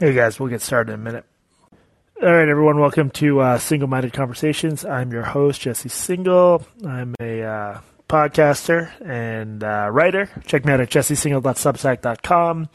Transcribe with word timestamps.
Hey 0.00 0.14
guys, 0.14 0.40
we'll 0.40 0.48
get 0.48 0.62
started 0.62 0.94
in 0.94 1.00
a 1.00 1.02
minute. 1.02 1.26
All 2.22 2.32
right, 2.32 2.48
everyone, 2.48 2.80
welcome 2.80 3.10
to 3.10 3.40
uh, 3.40 3.58
Single 3.58 3.86
Minded 3.86 4.14
Conversations. 4.14 4.82
I'm 4.82 5.12
your 5.12 5.24
host, 5.24 5.60
Jesse 5.60 5.90
Singal. 5.90 6.64
I'm 6.86 7.14
a 7.20 7.42
uh, 7.42 7.80
podcaster 8.08 8.90
and 9.06 9.62
uh, 9.62 9.90
writer. 9.92 10.30
Check 10.46 10.64
me 10.64 10.72
out 10.72 10.80
at 10.80 10.88
jessesingal.substack.com. 10.88 12.70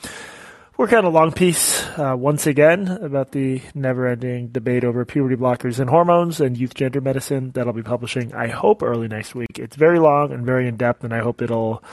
We're 0.78 0.88
kind 0.88 1.08
of 1.08 1.14
long 1.16 1.32
piece 1.32 1.84
uh, 1.98 2.16
once 2.16 2.46
again 2.46 2.90
about 2.90 3.32
the 3.32 3.60
never 3.74 4.06
ending 4.06 4.50
debate 4.50 4.84
over 4.84 5.04
puberty 5.04 5.36
blockers 5.36 5.80
and 5.80 5.90
hormones 5.90 6.40
and 6.40 6.56
youth 6.56 6.76
gender 6.76 7.02
medicine 7.02 7.54
that 7.54 7.66
I'll 7.66 7.74
be 7.74 7.82
publishing, 7.82 8.36
I 8.36 8.50
hope, 8.50 8.84
early 8.84 9.08
next 9.08 9.34
week. 9.34 9.58
It's 9.58 9.76
very 9.76 9.98
long 9.98 10.32
and 10.32 10.46
very 10.46 10.68
in 10.68 10.78
depth, 10.78 11.04
and 11.04 11.12
I 11.12 11.22
hope 11.22 11.42
it'll 11.42 11.84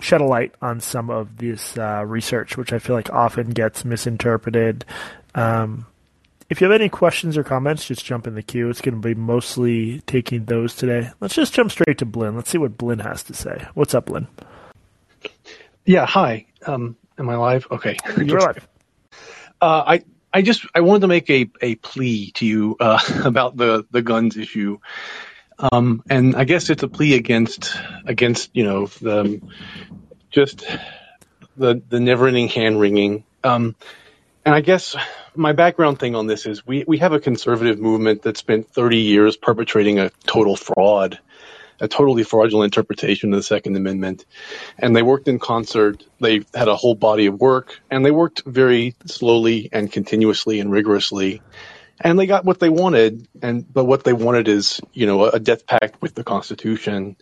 shed 0.00 0.20
a 0.20 0.24
light 0.24 0.54
on 0.62 0.80
some 0.80 1.10
of 1.10 1.38
this 1.38 1.76
uh, 1.76 2.04
research, 2.06 2.56
which 2.56 2.72
I 2.72 2.78
feel 2.78 2.96
like 2.96 3.10
often 3.10 3.50
gets 3.50 3.84
misinterpreted. 3.84 4.84
Um, 5.34 5.86
if 6.50 6.60
you 6.60 6.70
have 6.70 6.80
any 6.80 6.88
questions 6.88 7.36
or 7.36 7.44
comments, 7.44 7.86
just 7.86 8.04
jump 8.04 8.26
in 8.26 8.34
the 8.34 8.42
queue. 8.42 8.70
It's 8.70 8.80
going 8.80 9.00
to 9.00 9.06
be 9.06 9.14
mostly 9.14 10.00
taking 10.06 10.46
those 10.46 10.74
today. 10.74 11.10
Let's 11.20 11.34
just 11.34 11.52
jump 11.52 11.70
straight 11.70 11.98
to 11.98 12.06
Blinn. 12.06 12.36
Let's 12.36 12.50
see 12.50 12.58
what 12.58 12.78
Blinn 12.78 13.00
has 13.00 13.22
to 13.24 13.34
say. 13.34 13.66
What's 13.74 13.94
up, 13.94 14.06
Blinn? 14.06 14.26
Yeah, 15.84 16.06
hi. 16.06 16.46
Um, 16.66 16.96
am 17.18 17.28
I 17.28 17.36
live? 17.36 17.66
Okay. 17.70 17.96
You're 18.16 18.40
live. 18.40 18.66
Uh, 19.60 19.82
I 19.86 20.04
I 20.32 20.42
just 20.42 20.64
I 20.74 20.80
wanted 20.80 21.00
to 21.00 21.08
make 21.08 21.28
a, 21.30 21.50
a 21.60 21.74
plea 21.76 22.30
to 22.32 22.46
you 22.46 22.76
uh, 22.80 23.00
about 23.24 23.56
the 23.56 23.86
the 23.90 24.02
guns 24.02 24.36
issue. 24.36 24.78
Um, 25.58 26.02
and 26.08 26.36
I 26.36 26.44
guess 26.44 26.70
it's 26.70 26.82
a 26.82 26.88
plea 26.88 27.14
against 27.14 27.76
against 28.06 28.50
you 28.54 28.64
know 28.64 28.86
the 28.86 29.40
just 30.30 30.66
the 31.56 31.82
the 31.88 32.00
never 32.00 32.28
ending 32.28 32.48
hand 32.48 32.80
wringing. 32.80 33.24
Um, 33.42 33.74
and 34.44 34.54
I 34.54 34.60
guess 34.60 34.96
my 35.34 35.52
background 35.52 35.98
thing 35.98 36.14
on 36.14 36.26
this 36.26 36.46
is 36.46 36.66
we 36.66 36.84
we 36.86 36.98
have 36.98 37.12
a 37.12 37.20
conservative 37.20 37.78
movement 37.78 38.22
that 38.22 38.36
spent 38.36 38.70
30 38.72 38.98
years 38.98 39.36
perpetrating 39.36 39.98
a 39.98 40.10
total 40.26 40.56
fraud, 40.56 41.18
a 41.80 41.88
totally 41.88 42.22
fraudulent 42.22 42.72
interpretation 42.72 43.32
of 43.32 43.38
the 43.38 43.42
Second 43.42 43.76
Amendment, 43.76 44.26
and 44.78 44.94
they 44.94 45.02
worked 45.02 45.26
in 45.26 45.40
concert. 45.40 46.04
They 46.20 46.44
had 46.54 46.68
a 46.68 46.76
whole 46.76 46.94
body 46.94 47.26
of 47.26 47.40
work, 47.40 47.80
and 47.90 48.06
they 48.06 48.12
worked 48.12 48.44
very 48.46 48.94
slowly 49.06 49.68
and 49.72 49.90
continuously 49.90 50.60
and 50.60 50.70
rigorously 50.70 51.42
and 52.00 52.18
they 52.18 52.26
got 52.26 52.44
what 52.44 52.60
they 52.60 52.68
wanted 52.68 53.26
and 53.42 53.72
but 53.72 53.84
what 53.84 54.04
they 54.04 54.12
wanted 54.12 54.48
is 54.48 54.80
you 54.92 55.06
know 55.06 55.24
a 55.24 55.40
death 55.40 55.66
pact 55.66 56.00
with 56.00 56.14
the 56.14 56.24
constitution. 56.24 57.16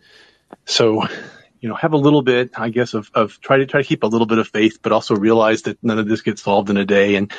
So 0.65 1.05
you 1.61 1.69
know 1.69 1.75
have 1.75 1.93
a 1.93 1.97
little 1.97 2.23
bit 2.23 2.51
i 2.57 2.69
guess 2.69 2.95
of, 2.95 3.11
of 3.15 3.41
try 3.41 3.59
to 3.59 3.67
try 3.67 3.83
to 3.83 3.89
keep 3.89 4.03
a 4.03 4.07
little 4.07 4.27
bit 4.27 4.39
of 4.39 4.49
faith 4.49 4.79
but 4.83 4.93
also 4.93 5.17
realize 5.17 5.63
that 5.63 5.83
none 5.83 5.99
of 5.99 6.07
this 6.07 6.23
gets 6.23 6.43
solved 6.43 6.71
in 6.71 6.77
a 6.77 6.85
day. 6.85 7.17
And 7.17 7.33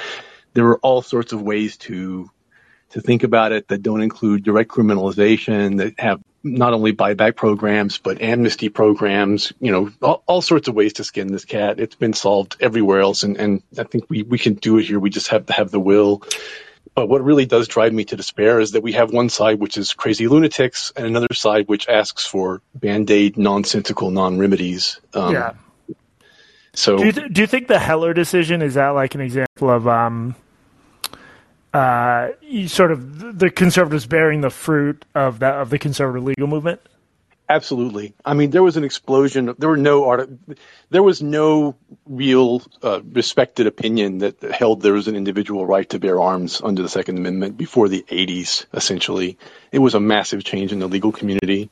there 0.54 0.66
are 0.68 0.80
all 0.80 1.02
sorts 1.02 1.34
of 1.34 1.42
ways 1.42 1.78
to 1.78 2.30
to 2.90 3.02
think 3.02 3.24
about 3.24 3.52
it 3.52 3.68
that 3.68 3.84
don't 3.84 4.02
include 4.02 4.44
direct 4.44 4.72
criminalization 4.72 5.78
that 5.78 6.00
have 6.00 6.22
not 6.42 6.74
only 6.74 6.94
buyback 6.94 7.36
programs 7.36 7.98
but 7.98 8.22
amnesty 8.22 8.70
programs 8.70 9.52
you 9.60 9.72
know 9.72 9.92
all, 10.02 10.24
all 10.26 10.42
sorts 10.42 10.68
of 10.68 10.76
ways 10.76 10.94
to 10.94 11.04
skin 11.04 11.28
this 11.28 11.46
cat. 11.46 11.80
It's 11.80 11.96
been 11.96 12.14
solved 12.14 12.58
everywhere 12.60 13.02
else 13.02 13.24
and, 13.24 13.38
and 13.38 13.64
i 13.78 13.84
think 13.84 14.06
we, 14.10 14.24
we 14.24 14.40
can 14.40 14.56
do 14.56 14.78
it 14.78 14.86
here. 14.86 15.00
We 15.00 15.10
just 15.10 15.30
have 15.30 15.46
to 15.48 15.54
have 15.54 15.72
the 15.72 15.80
will 15.80 16.24
but 16.98 17.08
what 17.10 17.24
really 17.24 17.46
does 17.46 17.68
drive 17.68 17.94
me 17.94 18.06
to 18.06 18.16
despair 18.16 18.60
is 18.60 18.72
that 18.72 18.82
we 18.82 18.94
have 18.94 19.12
one 19.12 19.30
side 19.30 19.60
which 19.60 19.78
is 19.78 19.94
crazy 19.94 20.28
lunatics 20.28 20.92
and 20.96 21.06
another 21.06 21.32
side 21.32 21.68
which 21.68 21.88
asks 21.88 22.26
for 22.26 22.64
band 22.74 23.12
aid, 23.12 23.38
nonsensical 23.38 24.10
non 24.10 24.40
remedies. 24.40 25.00
Um, 25.14 25.32
yeah. 25.32 25.54
So, 26.74 26.98
do 26.98 27.06
you, 27.06 27.12
th- 27.12 27.32
do 27.32 27.42
you 27.42 27.46
think 27.46 27.68
the 27.68 27.78
Heller 27.78 28.16
decision 28.16 28.64
is 28.64 28.74
that 28.74 28.90
like 28.90 29.14
an 29.14 29.22
example 29.22 29.70
of 29.70 29.88
um, 29.88 30.36
uh, 31.72 32.30
sort 32.66 32.92
of 32.92 33.38
the 33.38 33.52
conservatives 33.52 34.08
bearing 34.08 34.42
the 34.42 34.50
fruit 34.50 35.06
of 35.14 35.38
that 35.38 35.54
of 35.54 35.70
the 35.70 35.78
conservative 35.78 36.24
legal 36.24 36.48
movement? 36.48 36.82
Absolutely. 37.50 38.14
I 38.26 38.34
mean, 38.34 38.50
there 38.50 38.64
was 38.64 38.76
an 38.76 38.84
explosion. 38.84 39.56
There 39.58 39.70
were 39.70 39.78
no 39.78 40.06
art. 40.06 40.30
There 40.90 41.04
was 41.04 41.22
no 41.22 41.76
real 42.06 42.62
uh, 42.84 43.02
respected 43.04 43.68
opinion 43.68 44.18
that 44.18 44.42
held 44.42 44.82
there 44.82 44.94
was 44.94 45.08
an 45.08 45.16
individual 45.16 45.66
right 45.66 45.90
to 45.92 46.00
bear 46.00 46.20
arms 46.20 46.62
under 46.62 46.82
the 46.82 46.90
Second 46.90 47.18
Amendment 47.18 47.56
before 47.56 47.88
the 47.88 48.04
80s. 48.10 48.66
Essentially, 48.74 49.38
it 49.72 49.80
was 49.80 49.96
a 49.96 50.00
massive 50.00 50.44
change 50.44 50.74
in 50.74 50.80
the 50.80 50.88
legal 50.88 51.14
community, 51.14 51.70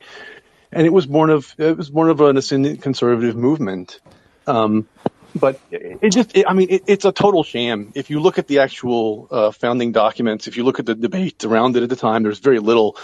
and 0.72 0.88
it 0.88 0.94
was 0.94 1.06
born 1.06 1.30
of 1.30 1.54
it 1.58 1.76
was 1.76 1.90
born 1.90 2.10
of 2.10 2.22
an 2.22 2.38
ascendant 2.38 2.82
conservative 2.82 3.36
movement. 3.36 4.00
Um, 4.48 4.88
but 5.38 5.60
it 5.70 6.14
just, 6.14 6.38
it, 6.38 6.46
I 6.48 6.54
mean, 6.54 6.68
it, 6.70 6.84
it's 6.88 7.04
a 7.04 7.12
total 7.12 7.44
sham. 7.44 7.92
If 7.94 8.10
you 8.10 8.22
look 8.22 8.40
at 8.40 8.48
the 8.48 8.60
actual 8.60 9.28
uh, 9.30 9.52
founding 9.52 9.92
documents, 9.92 10.48
if 10.48 10.56
you 10.56 10.64
look 10.64 10.80
at 10.80 10.86
the 10.86 10.96
debate 10.96 11.44
around 11.44 11.76
it 11.76 11.84
at 11.84 11.90
the 11.90 11.98
time, 11.98 12.24
there's 12.24 12.40
very 12.40 12.60
little 12.60 12.96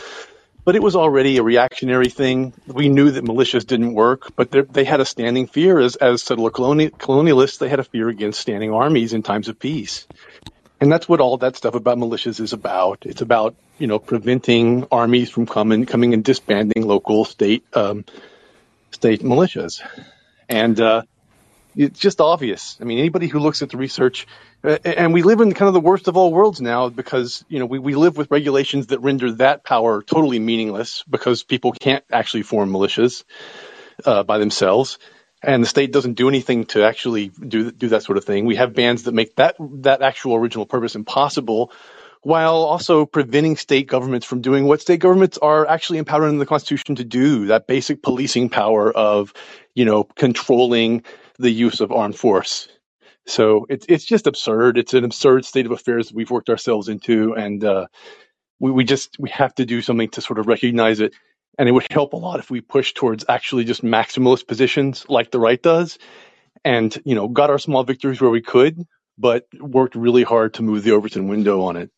but 0.64 0.76
it 0.76 0.84
was 0.84 0.96
already 0.96 1.38
a 1.38 1.44
reactionary 1.44 2.10
thing. 2.10 2.54
We 2.68 2.90
knew 2.90 3.12
that 3.12 3.24
militias 3.24 3.66
didn't 3.66 3.94
work, 3.94 4.36
but 4.36 4.52
they 4.52 4.84
had 4.84 5.00
a 5.00 5.06
standing 5.06 5.48
fear 5.48 5.80
as, 5.80 5.96
as 5.96 6.24
settler 6.24 6.52
colonial, 6.52 6.92
colonialists. 6.92 7.60
They 7.60 7.70
had 7.70 7.80
a 7.80 7.84
fear 7.84 8.10
against 8.10 8.40
standing 8.40 8.72
armies 8.72 9.14
in 9.14 9.24
times 9.24 9.48
of 9.48 9.60
peace. 9.60 10.08
And 10.80 10.92
that's 10.92 11.08
what 11.08 11.20
all 11.20 11.38
that 11.38 11.56
stuff 11.56 11.76
about 11.76 11.98
militias 11.98 12.40
is 12.40 12.54
about. 12.54 13.06
It's 13.06 13.22
about, 13.22 13.56
you 13.78 13.88
know, 13.88 14.00
preventing 14.00 14.88
armies 14.92 15.30
from 15.30 15.46
coming, 15.46 15.86
coming 15.86 16.14
and 16.14 16.24
disbanding 16.24 16.88
local 16.88 17.26
state, 17.26 17.64
um, 17.74 18.06
state 18.92 19.22
militias. 19.22 19.82
And, 20.50 20.80
uh, 20.80 21.04
it's 21.76 22.00
just 22.00 22.22
obvious. 22.22 22.78
I 22.82 22.84
mean, 22.84 23.00
anybody 23.00 23.28
who 23.28 23.40
looks 23.40 23.62
at 23.62 23.70
the 23.70 23.78
research, 23.78 24.28
uh, 24.64 24.78
and 24.84 25.14
we 25.14 25.24
live 25.24 25.42
in 25.42 25.54
kind 25.54 25.68
of 25.68 25.74
the 25.74 25.80
worst 25.80 26.08
of 26.08 26.18
all 26.18 26.32
worlds 26.32 26.62
now 26.62 26.90
because, 26.90 27.46
you 27.48 27.60
know, 27.60 27.66
we, 27.66 27.80
we 27.80 27.96
live 27.96 28.18
with 28.18 28.32
regulations 28.32 28.88
that 28.88 29.00
render 29.00 29.32
that 29.34 29.64
power 29.64 30.04
totally 30.04 30.40
meaningless 30.40 31.04
because 31.10 31.44
people 31.44 31.72
can't 31.72 32.04
actually 32.12 32.44
form 32.44 32.72
militias 32.72 33.24
uh, 34.06 34.24
by 34.24 34.38
themselves. 34.38 35.00
And 35.44 35.64
the 35.64 35.68
state 35.68 35.92
doesn't 35.92 36.14
do 36.14 36.30
anything 36.30 36.66
to 36.66 36.84
actually 36.84 37.30
do 37.30 37.72
do 37.72 37.90
that 37.90 38.04
sort 38.04 38.20
of 38.20 38.26
thing. 38.26 38.46
We 38.46 38.58
have 38.58 38.76
bans 38.76 39.04
that 39.04 39.14
make 39.14 39.36
that 39.38 39.56
that 39.60 40.04
actual 40.04 40.36
original 40.36 40.68
purpose 40.68 40.94
impossible, 40.94 41.72
while 42.22 42.58
also 42.58 43.08
preventing 43.08 43.58
state 43.58 43.88
governments 43.88 44.28
from 44.28 44.42
doing 44.42 44.66
what 44.66 44.82
state 44.82 45.00
governments 45.00 45.40
are 45.40 45.66
actually 45.68 45.98
empowered 45.98 46.30
in 46.30 46.38
the 46.38 46.46
Constitution 46.46 46.96
to 46.98 47.04
do. 47.04 47.48
That 47.48 47.66
basic 47.66 48.04
policing 48.04 48.50
power 48.50 48.92
of, 48.92 49.34
you 49.74 49.86
know, 49.86 50.04
controlling 50.04 51.04
the 51.42 51.52
use 51.52 51.82
of 51.82 51.92
armed 51.92 52.16
force. 52.16 52.68
So 53.26 53.66
it's 53.70 53.86
it's 53.88 54.06
just 54.06 54.28
absurd. 54.28 54.78
It's 54.78 54.94
an 54.94 55.04
absurd 55.04 55.46
state 55.46 55.66
of 55.66 55.72
affairs 55.72 56.08
that 56.08 56.16
we've 56.16 56.32
worked 56.32 56.50
ourselves 56.50 56.90
into, 56.90 57.34
and 57.34 57.64
uh, 57.64 57.88
we 58.60 58.72
we 58.72 58.84
just 58.84 59.18
we 59.20 59.30
have 59.30 59.54
to 59.56 59.66
do 59.66 59.82
something 59.82 60.10
to 60.10 60.22
sort 60.22 60.40
of 60.40 60.48
recognize 60.48 61.00
it. 61.00 61.14
And 61.60 61.68
it 61.68 61.74
would 61.74 61.86
help 61.92 62.14
a 62.14 62.18
lot 62.18 62.40
if 62.40 62.50
we 62.50 62.62
push 62.62 62.94
towards 62.94 63.26
actually 63.28 63.66
just 63.66 63.84
maximalist 63.84 64.48
positions 64.48 65.06
like 65.10 65.32
the 65.32 65.40
right 65.40 65.62
does, 65.62 66.00
and 66.64 66.98
you 67.06 67.14
know 67.14 67.28
got 67.28 67.50
our 67.50 67.60
small 67.60 67.84
victories 67.84 68.22
where 68.22 68.32
we 68.32 68.42
could, 68.42 68.88
but 69.18 69.46
worked 69.60 69.96
really 69.96 70.24
hard 70.24 70.56
to 70.56 70.64
move 70.64 70.84
the 70.84 70.92
Overton 70.92 71.28
window 71.28 71.62
on 71.62 71.76
it. 71.76 71.92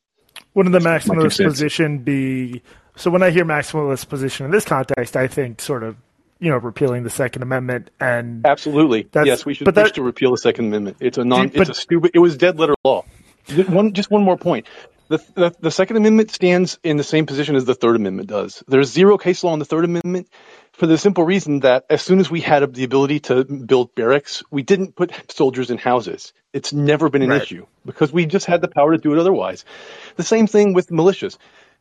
Wouldn't 0.55 0.73
the 0.73 0.79
maximalist 0.79 1.43
position 1.43 1.99
be? 1.99 2.61
So 2.95 3.09
when 3.09 3.23
I 3.23 3.31
hear 3.31 3.45
maximalist 3.45 4.09
position 4.09 4.45
in 4.45 4.51
this 4.51 4.65
context, 4.65 5.15
I 5.15 5.27
think 5.27 5.61
sort 5.61 5.83
of 5.83 5.95
you 6.43 6.49
know 6.49 6.57
repealing 6.57 7.03
the 7.03 7.09
Second 7.09 7.41
Amendment 7.41 7.89
and 8.01 8.45
absolutely 8.45 9.07
yes 9.23 9.45
we 9.45 9.53
should 9.53 9.65
push 9.65 9.75
that, 9.75 9.95
to 9.95 10.03
repeal 10.03 10.31
the 10.31 10.37
Second 10.37 10.65
Amendment. 10.65 10.97
It's 10.99 11.17
a 11.17 11.23
non 11.23 11.51
it's 11.53 11.69
a 11.69 11.73
stupid 11.73 12.11
it 12.13 12.19
was 12.19 12.35
dead 12.35 12.59
letter 12.59 12.75
law. 12.83 13.05
One 13.67 13.93
just 13.93 14.11
one 14.11 14.23
more 14.23 14.37
point. 14.37 14.67
The, 15.07 15.17
the, 15.35 15.55
the 15.59 15.71
Second 15.71 15.97
Amendment 15.97 16.31
stands 16.31 16.79
in 16.83 16.97
the 16.97 17.03
same 17.03 17.25
position 17.25 17.55
as 17.55 17.65
the 17.65 17.75
Third 17.75 17.95
Amendment 17.95 18.29
does. 18.29 18.63
There's 18.67 18.91
zero 18.91 19.17
case 19.17 19.43
law 19.43 19.51
on 19.51 19.59
the 19.59 19.65
Third 19.65 19.85
Amendment 19.85 20.27
for 20.73 20.87
the 20.87 20.97
simple 20.97 21.23
reason 21.23 21.59
that 21.61 21.85
as 21.89 22.01
soon 22.01 22.19
as 22.19 22.31
we 22.31 22.41
had 22.41 22.73
the 22.73 22.83
ability 22.83 23.19
to 23.21 23.43
build 23.43 23.95
barracks, 23.95 24.43
we 24.49 24.63
didn't 24.63 24.95
put 24.95 25.31
soldiers 25.31 25.69
in 25.69 25.77
houses. 25.77 26.33
It's 26.51 26.73
never 26.73 27.09
been 27.09 27.21
an 27.21 27.29
right. 27.29 27.41
issue 27.41 27.67
because 27.85 28.11
we 28.11 28.25
just 28.25 28.47
had 28.47 28.61
the 28.61 28.67
power 28.67 28.93
to 28.93 28.97
do 28.97 29.13
it 29.13 29.19
otherwise. 29.19 29.65
The 30.15 30.23
same 30.23 30.47
thing 30.47 30.73
with 30.73 30.87
militias. 30.87 31.37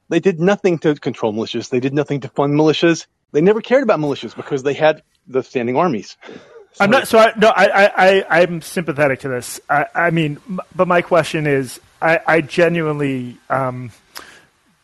They 0.08 0.20
did 0.20 0.41
nothing 0.41 0.79
to 0.81 0.94
control 0.94 1.32
militias. 1.32 1.70
They 1.70 1.81
did 1.81 1.94
nothing 1.94 2.20
to 2.20 2.29
fund 2.29 2.55
militias. 2.55 3.06
They 3.32 3.40
never 3.40 3.61
cared 3.61 3.82
about 3.82 3.99
militias 3.99 4.37
because 4.37 4.62
they 4.62 4.75
had 4.75 5.02
the 5.26 5.43
standing 5.43 5.76
armies. 5.76 6.17
So, 6.26 6.84
I'm 6.84 6.90
not 6.90 7.08
so. 7.08 7.19
I, 7.19 7.32
no, 7.37 7.49
I, 7.49 7.87
I, 7.87 8.25
I, 8.29 8.40
am 8.43 8.62
sympathetic 8.62 9.20
to 9.20 9.29
this. 9.29 9.61
I, 9.69 9.87
I 9.94 10.11
mean, 10.11 10.38
but 10.75 10.88
my 10.88 11.02
question 11.02 11.46
is, 11.46 11.81
I, 12.00 12.20
I 12.26 12.40
genuinely 12.40 13.37
um, 13.50 13.90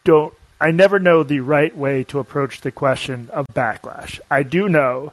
don't. 0.04 0.34
I 0.60 0.70
never 0.70 0.98
know 0.98 1.22
the 1.22 1.40
right 1.40 1.74
way 1.74 2.04
to 2.04 2.18
approach 2.18 2.60
the 2.60 2.72
question 2.72 3.30
of 3.32 3.46
backlash. 3.54 4.20
I 4.30 4.42
do 4.42 4.68
know 4.68 5.12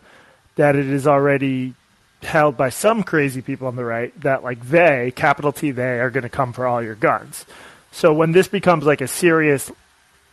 that 0.55 0.75
it 0.75 0.87
is 0.87 1.07
already 1.07 1.75
held 2.23 2.57
by 2.57 2.69
some 2.69 3.03
crazy 3.03 3.41
people 3.41 3.67
on 3.67 3.75
the 3.75 3.85
right 3.85 4.19
that 4.21 4.43
like 4.43 4.59
they, 4.67 5.13
capital 5.15 5.51
T, 5.51 5.71
they 5.71 5.99
are 5.99 6.09
going 6.09 6.23
to 6.23 6.29
come 6.29 6.51
for 6.51 6.65
all 6.65 6.81
your 6.81 6.95
guns. 6.95 7.45
So 7.91 8.13
when 8.13 8.31
this 8.31 8.47
becomes 8.47 8.83
like 8.85 9.01
a 9.01 9.07
serious 9.07 9.71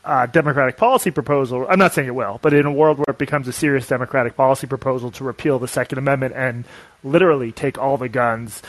uh, 0.04 0.26
Democratic 0.26 0.76
policy 0.76 1.10
proposal. 1.10 1.66
I'm 1.68 1.78
not 1.78 1.94
saying 1.94 2.08
it 2.08 2.14
will, 2.14 2.38
but 2.42 2.52
in 2.52 2.66
a 2.66 2.72
world 2.72 2.98
where 2.98 3.12
it 3.12 3.18
becomes 3.18 3.48
a 3.48 3.52
serious 3.52 3.86
Democratic 3.86 4.36
policy 4.36 4.66
proposal 4.66 5.10
to 5.12 5.24
repeal 5.24 5.58
the 5.58 5.68
Second 5.68 5.98
Amendment 5.98 6.34
and 6.36 6.64
literally 7.04 7.52
take 7.52 7.78
all 7.78 7.96
the 7.96 8.08
guns, 8.08 8.62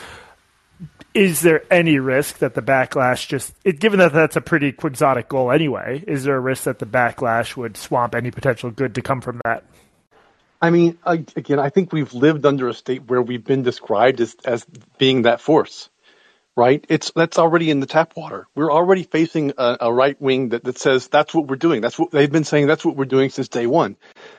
is 1.12 1.40
there 1.40 1.62
any 1.70 1.98
risk 1.98 2.38
that 2.38 2.54
the 2.54 2.62
backlash 2.62 3.28
just, 3.28 3.54
it, 3.64 3.78
given 3.78 3.98
that 4.00 4.12
that's 4.12 4.36
a 4.36 4.40
pretty 4.40 4.72
quixotic 4.72 5.28
goal 5.28 5.50
anyway, 5.50 6.02
is 6.06 6.24
there 6.24 6.36
a 6.36 6.40
risk 6.40 6.64
that 6.64 6.78
the 6.78 6.86
backlash 6.86 7.56
would 7.56 7.76
swamp 7.76 8.14
any 8.14 8.30
potential 8.30 8.70
good 8.70 8.94
to 8.96 9.02
come 9.02 9.20
from 9.20 9.40
that? 9.44 9.64
I 10.60 10.70
mean, 10.70 10.98
again, 11.04 11.58
I 11.58 11.68
think 11.68 11.92
we've 11.92 12.14
lived 12.14 12.46
under 12.46 12.68
a 12.68 12.74
state 12.74 13.08
where 13.08 13.20
we've 13.20 13.44
been 13.44 13.62
described 13.62 14.20
as, 14.20 14.34
as 14.44 14.64
being 14.98 15.22
that 15.22 15.40
force, 15.40 15.90
right? 16.56 16.84
It's 16.88 17.10
that's 17.14 17.38
already 17.38 17.70
in 17.70 17.80
the 17.80 17.86
tap 17.86 18.14
water. 18.16 18.46
We're 18.54 18.72
already 18.72 19.02
facing 19.02 19.52
a, 19.58 19.78
a 19.82 19.92
right 19.92 20.20
wing 20.20 20.50
that, 20.50 20.64
that 20.64 20.78
says 20.78 21.08
that's 21.08 21.34
what 21.34 21.48
we're 21.48 21.56
doing. 21.56 21.80
That's 21.80 21.98
what 21.98 22.10
they've 22.10 22.30
been 22.30 22.44
saying. 22.44 22.66
That's 22.66 22.84
what 22.84 22.96
we're 22.96 23.04
doing 23.06 23.30
since 23.30 23.48
day 23.48 23.66
one. 23.66 23.96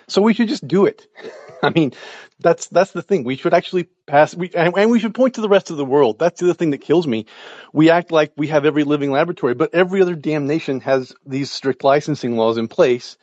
So 0.08 0.22
we 0.22 0.34
should 0.34 0.48
just 0.48 0.68
do 0.68 0.86
it. 0.86 1.08
I 1.64 1.72
mean, 1.72 1.94
that's 2.40 2.68
that's 2.68 2.92
the 2.92 3.02
thing. 3.02 3.24
We 3.24 3.36
should 3.36 3.54
actually 3.54 3.88
pass. 4.06 4.36
We 4.36 4.50
and, 4.54 4.78
and, 4.78 4.92
we 4.92 5.00
should 5.00 5.14
point 5.14 5.36
to 5.36 5.42
the 5.42 5.50
rest 5.50 5.72
of 5.72 5.78
the 5.78 5.86
world. 5.86 6.20
That's 6.20 6.40
the 6.40 6.54
thing 6.54 6.72
that 6.72 6.80
kills 6.80 7.08
me. 7.08 7.26
We 7.74 7.90
act 7.90 8.12
like 8.12 8.34
we 8.38 8.48
have 8.48 8.66
every 8.66 8.84
living 8.84 9.12
laboratory, 9.12 9.54
but 9.54 9.74
every 9.74 10.02
other 10.02 10.16
damn 10.16 10.48
nation 10.48 10.82
has 10.82 11.14
these 11.26 11.52
strict 11.52 11.84
licensing 11.84 12.38
laws 12.38 12.58
in 12.58 12.68
place, 12.68 13.18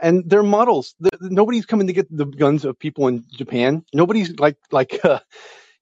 and 0.00 0.28
they're 0.28 0.42
models. 0.42 0.94
nobody's 1.20 1.66
coming 1.66 1.86
to 1.86 1.92
get 1.92 2.14
the 2.14 2.26
guns 2.26 2.64
of 2.64 2.78
people 2.78 3.08
in 3.08 3.24
Japan. 3.32 3.84
Nobody's 3.92 4.38
like 4.38 4.56
like. 4.70 5.00
Uh, 5.04 5.20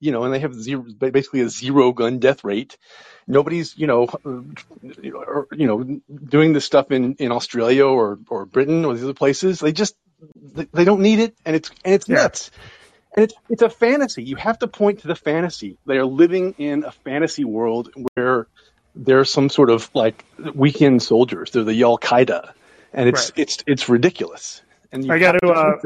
you 0.04 0.12
know, 0.12 0.24
and 0.24 0.34
they 0.34 0.40
have 0.40 0.54
zero, 0.54 0.84
basically 0.98 1.40
a 1.40 1.48
zero 1.48 1.92
gun 1.92 2.18
death 2.18 2.44
rate. 2.44 2.76
Nobody's, 3.26 3.74
you 3.78 3.86
know, 3.86 4.06
or, 4.22 5.48
you 5.52 5.66
know, 5.66 6.00
doing 6.12 6.52
this 6.52 6.66
stuff 6.66 6.90
in, 6.90 7.14
in 7.14 7.32
Australia 7.32 7.86
or, 7.86 8.18
or 8.28 8.44
Britain 8.44 8.84
or 8.84 8.92
these 8.92 9.02
other 9.02 9.14
places. 9.14 9.60
They 9.60 9.72
just, 9.72 9.96
they 10.74 10.84
don't 10.84 11.00
need 11.00 11.20
it, 11.20 11.34
and 11.46 11.56
it's 11.56 11.70
and 11.86 11.94
it's 11.94 12.06
yeah. 12.06 12.16
nuts. 12.16 12.50
And 13.16 13.24
it's 13.24 13.34
it's 13.48 13.62
a 13.62 13.70
fantasy. 13.70 14.24
You 14.24 14.36
have 14.36 14.58
to 14.58 14.68
point 14.68 15.00
to 15.00 15.08
the 15.08 15.14
fantasy. 15.14 15.78
They 15.86 15.96
are 15.96 16.04
living 16.04 16.54
in 16.58 16.84
a 16.84 16.92
fantasy 16.92 17.44
world 17.44 17.88
where 18.14 18.46
they're 18.94 19.24
some 19.24 19.48
sort 19.48 19.70
of 19.70 19.88
like 19.94 20.22
weekend 20.54 21.02
soldiers. 21.02 21.50
They're 21.50 21.64
the 21.64 21.82
Al 21.82 21.96
Qaeda, 21.96 22.52
and 22.92 23.08
it's 23.08 23.30
right. 23.30 23.38
it's 23.38 23.64
it's 23.66 23.88
ridiculous. 23.88 24.60
And 24.92 25.10
I 25.10 25.18
got 25.18 25.32
to, 25.32 25.48
uh, 25.48 25.76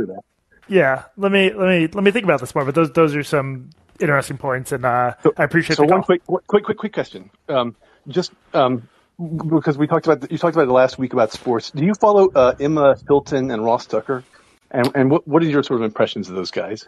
yeah. 0.68 1.04
Let 1.16 1.30
me 1.30 1.52
let 1.52 1.68
me 1.68 1.86
let 1.86 2.02
me 2.02 2.10
think 2.10 2.24
about 2.24 2.40
this 2.40 2.52
more. 2.54 2.64
But 2.64 2.74
those 2.74 2.92
those 2.92 3.14
are 3.14 3.22
some 3.22 3.70
interesting 4.00 4.38
points, 4.38 4.72
and 4.72 4.84
uh, 4.84 5.14
so, 5.22 5.32
I 5.36 5.44
appreciate. 5.44 5.76
So 5.76 5.84
one 5.84 6.02
quick 6.02 6.24
quick 6.26 6.64
quick 6.64 6.78
quick 6.78 6.92
question. 6.92 7.30
Um, 7.48 7.76
just 8.08 8.32
um, 8.54 8.88
because 9.18 9.76
we 9.76 9.86
talked 9.86 10.06
about 10.06 10.30
you 10.30 10.38
talked 10.38 10.56
about 10.56 10.68
it 10.68 10.72
last 10.72 10.98
week 10.98 11.12
about 11.12 11.32
sports. 11.32 11.70
Do 11.70 11.84
you 11.84 11.94
follow 11.94 12.30
uh, 12.34 12.54
Emma 12.58 12.96
Hilton 13.06 13.50
and 13.50 13.64
Ross 13.64 13.86
Tucker? 13.86 14.24
And 14.70 14.90
and 14.94 15.10
what 15.10 15.26
what 15.26 15.42
are 15.42 15.46
your 15.46 15.62
sort 15.62 15.80
of 15.80 15.84
impressions 15.84 16.28
of 16.28 16.36
those 16.36 16.50
guys? 16.50 16.86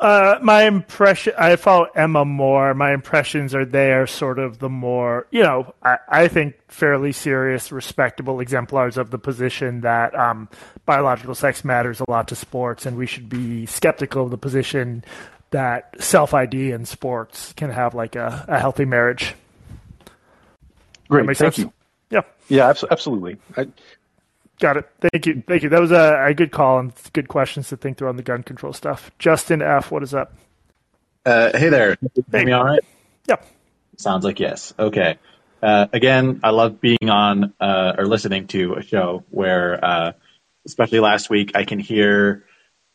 Uh, 0.00 0.38
my 0.40 0.62
impression, 0.62 1.34
I 1.36 1.56
follow 1.56 1.86
Emma 1.94 2.24
more. 2.24 2.72
My 2.72 2.94
impressions 2.94 3.54
are 3.54 3.66
they 3.66 3.92
are 3.92 4.06
sort 4.06 4.38
of 4.38 4.58
the 4.58 4.70
more, 4.70 5.26
you 5.30 5.42
know, 5.42 5.74
I, 5.82 5.98
I 6.08 6.28
think 6.28 6.54
fairly 6.68 7.12
serious, 7.12 7.70
respectable 7.70 8.40
exemplars 8.40 8.96
of 8.96 9.10
the 9.10 9.18
position 9.18 9.82
that 9.82 10.18
um, 10.18 10.48
biological 10.86 11.34
sex 11.34 11.66
matters 11.66 12.00
a 12.00 12.08
lot 12.08 12.28
to 12.28 12.34
sports, 12.34 12.86
and 12.86 12.96
we 12.96 13.04
should 13.04 13.28
be 13.28 13.66
skeptical 13.66 14.24
of 14.24 14.30
the 14.30 14.38
position 14.38 15.04
that 15.50 16.00
self 16.02 16.34
ID 16.34 16.72
in 16.72 16.84
sports 16.84 17.52
can 17.54 17.70
have 17.70 17.94
like 17.94 18.16
a, 18.16 18.44
a 18.48 18.58
healthy 18.58 18.84
marriage. 18.84 19.34
Great, 21.08 21.26
thank 21.26 21.36
sense? 21.36 21.58
you. 21.58 21.72
Yeah, 22.10 22.22
yeah, 22.48 22.72
absolutely. 22.90 23.38
I, 23.56 23.68
Got 24.60 24.76
it. 24.76 24.90
Thank 25.00 25.24
you. 25.24 25.42
Thank 25.46 25.62
you. 25.62 25.70
That 25.70 25.80
was 25.80 25.90
a, 25.90 26.22
a, 26.22 26.34
good 26.34 26.52
call 26.52 26.78
and 26.78 26.92
good 27.14 27.28
questions 27.28 27.70
to 27.70 27.78
think 27.78 27.96
through 27.96 28.10
on 28.10 28.16
the 28.16 28.22
gun 28.22 28.42
control 28.42 28.74
stuff. 28.74 29.10
Justin 29.18 29.62
F., 29.62 29.90
what 29.90 30.02
is 30.02 30.12
up? 30.12 30.34
Uh, 31.24 31.56
hey 31.56 31.70
there. 31.70 31.96
Hey. 32.30 32.44
me 32.44 32.52
all 32.52 32.64
right? 32.64 32.80
Yep. 33.26 33.46
Sounds 33.96 34.22
like 34.22 34.38
yes. 34.38 34.74
Okay. 34.78 35.18
Uh, 35.62 35.86
again, 35.94 36.40
I 36.44 36.50
love 36.50 36.78
being 36.78 37.08
on 37.08 37.54
uh, 37.58 37.94
or 37.96 38.04
listening 38.04 38.48
to 38.48 38.74
a 38.74 38.82
show 38.82 39.24
where, 39.30 39.82
uh, 39.82 40.12
especially 40.66 41.00
last 41.00 41.30
week, 41.30 41.52
I 41.54 41.64
can 41.64 41.78
hear 41.78 42.44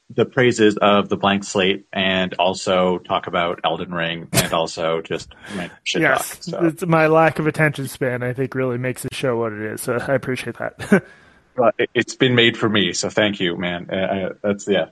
the 0.09 0.25
praises 0.25 0.77
of 0.77 1.09
the 1.09 1.17
blank 1.17 1.43
slate 1.43 1.87
and 1.91 2.33
also 2.35 2.99
talk 2.99 3.27
about 3.27 3.59
Elden 3.63 3.93
Ring 3.93 4.27
and 4.31 4.53
also 4.53 5.01
just 5.01 5.33
shit 5.83 6.03
yes, 6.03 6.45
talk. 6.45 6.79
So. 6.79 6.85
my 6.85 7.07
lack 7.07 7.39
of 7.39 7.47
attention 7.47 7.87
span, 7.87 8.21
I 8.21 8.33
think, 8.33 8.53
really 8.53 8.77
makes 8.77 9.01
the 9.01 9.13
show 9.13 9.37
what 9.37 9.53
it 9.53 9.61
is. 9.61 9.81
So 9.81 9.97
I 9.97 10.13
appreciate 10.13 10.57
that. 10.57 11.03
It's 11.93 12.15
been 12.15 12.35
made 12.35 12.57
for 12.57 12.67
me, 12.67 12.91
so 12.91 13.09
thank 13.09 13.39
you, 13.39 13.55
man. 13.55 13.89
Uh, 13.89 13.95
I, 13.95 14.29
that's 14.41 14.67
yeah. 14.67 14.87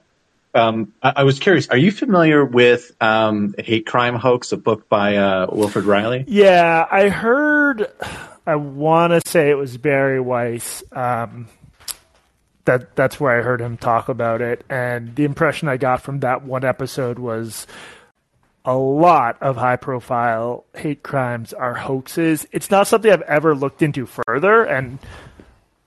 Um, 0.54 0.94
I, 1.02 1.12
I, 1.16 1.22
was 1.24 1.38
curious. 1.38 1.68
Are 1.68 1.76
you 1.76 1.92
familiar 1.92 2.42
with 2.42 2.90
um, 3.02 3.54
"Hate 3.58 3.84
Crime 3.84 4.14
Hoax," 4.14 4.52
a 4.52 4.56
book 4.56 4.88
by 4.88 5.16
uh, 5.16 5.46
Wilfred 5.52 5.84
Reilly? 5.84 6.24
Yeah, 6.26 6.86
I 6.90 7.10
heard. 7.10 7.92
I 8.46 8.56
want 8.56 9.12
to 9.12 9.28
say 9.28 9.50
it 9.50 9.58
was 9.58 9.76
Bari 9.76 10.20
Weiss. 10.20 10.82
Um, 10.90 11.48
that 12.64 12.96
that's 12.96 13.20
where 13.20 13.38
I 13.38 13.42
heard 13.42 13.60
him 13.60 13.76
talk 13.76 14.08
about 14.08 14.40
it, 14.40 14.64
and 14.68 15.14
the 15.16 15.24
impression 15.24 15.68
I 15.68 15.76
got 15.76 16.02
from 16.02 16.20
that 16.20 16.44
one 16.44 16.64
episode 16.64 17.18
was 17.18 17.66
a 18.64 18.76
lot 18.76 19.36
of 19.42 19.56
high 19.56 19.76
profile 19.76 20.64
hate 20.74 21.02
crimes 21.02 21.52
are 21.52 21.74
hoaxes. 21.74 22.46
It's 22.50 22.70
not 22.70 22.86
something 22.86 23.10
I've 23.10 23.22
ever 23.22 23.54
looked 23.54 23.82
into 23.82 24.06
further, 24.06 24.64
and 24.64 24.98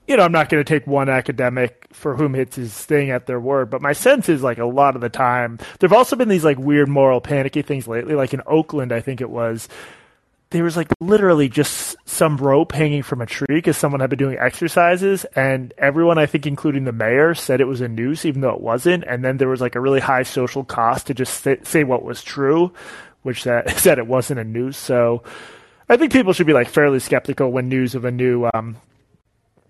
you 0.08 0.16
know, 0.16 0.22
I'm 0.22 0.32
not 0.32 0.48
going 0.48 0.64
to 0.64 0.68
take 0.68 0.86
one 0.86 1.10
academic 1.10 1.86
for 1.92 2.16
whom 2.16 2.32
hits 2.32 2.56
his 2.56 2.72
thing 2.72 3.10
at 3.10 3.26
their 3.26 3.38
word, 3.38 3.68
but 3.68 3.82
my 3.82 3.92
sense 3.92 4.28
is 4.30 4.42
like 4.42 4.56
a 4.58 4.64
lot 4.64 4.94
of 4.94 5.02
the 5.02 5.10
time, 5.10 5.58
there've 5.78 5.92
also 5.92 6.16
been 6.16 6.30
these 6.30 6.44
like 6.44 6.58
weird 6.58 6.88
moral 6.88 7.20
panicky 7.20 7.60
things 7.60 7.86
lately. 7.86 8.14
Like 8.14 8.32
in 8.32 8.40
Oakland, 8.46 8.90
I 8.90 9.00
think 9.00 9.20
it 9.20 9.28
was, 9.28 9.68
there 10.50 10.64
was 10.64 10.76
like 10.76 10.88
literally 11.00 11.48
just 11.48 11.96
some 12.08 12.38
rope 12.38 12.72
hanging 12.72 13.02
from 13.02 13.20
a 13.20 13.26
tree 13.26 13.46
because 13.48 13.76
someone 13.76 14.00
had 14.00 14.08
been 14.10 14.18
doing 14.18 14.38
exercises, 14.38 15.24
and 15.36 15.74
everyone, 15.76 16.18
I 16.18 16.26
think, 16.26 16.46
including 16.46 16.84
the 16.84 16.92
mayor, 16.92 17.34
said 17.34 17.60
it 17.60 17.66
was 17.66 17.80
a 17.80 17.88
noose, 17.88 18.24
even 18.24 18.40
though 18.40 18.54
it 18.54 18.60
wasn't. 18.60 19.04
And 19.04 19.22
then 19.24 19.36
there 19.36 19.48
was 19.48 19.60
like 19.60 19.74
a 19.74 19.80
really 19.80 20.00
high 20.00 20.22
social 20.22 20.64
cost 20.64 21.08
to 21.08 21.14
just 21.14 21.42
say, 21.42 21.58
say 21.64 21.84
what 21.84 22.02
was 22.02 22.22
true, 22.22 22.72
which 23.22 23.44
that, 23.44 23.70
said 23.78 23.98
it 23.98 24.06
wasn't 24.06 24.40
a 24.40 24.44
noose. 24.44 24.78
So 24.78 25.22
I 25.88 25.98
think 25.98 26.12
people 26.12 26.32
should 26.32 26.46
be 26.46 26.54
like 26.54 26.68
fairly 26.68 26.98
skeptical 26.98 27.52
when 27.52 27.68
news 27.68 27.94
of 27.94 28.06
a 28.06 28.10
new 28.10 28.48
um, 28.54 28.78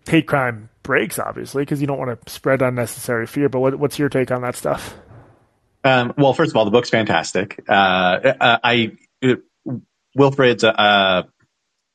hate 0.09 0.29
crime 0.29 0.69
breaks, 0.85 1.19
obviously, 1.19 1.63
because 1.63 1.81
you 1.81 1.89
don't 1.89 1.99
want 1.99 2.25
to 2.25 2.33
spread 2.33 2.63
unnecessary 2.63 3.27
fear. 3.27 3.49
But 3.49 3.61
what, 3.61 3.79
what's 3.81 3.99
your 3.99 4.09
take 4.09 4.31
on 4.31 4.43
that 4.43 4.55
stuff? 4.55 4.95
Um, 5.83 6.15
well, 6.17 6.35
first 6.35 6.53
of 6.53 6.57
all, 6.57 6.65
the 6.65 6.71
book's 6.71 6.91
fantastic. 6.91 7.65
Uh, 7.69 7.73
uh 7.73 8.59
I 8.63 8.93
Wilfred's 10.19 10.65
uh, 10.65 11.23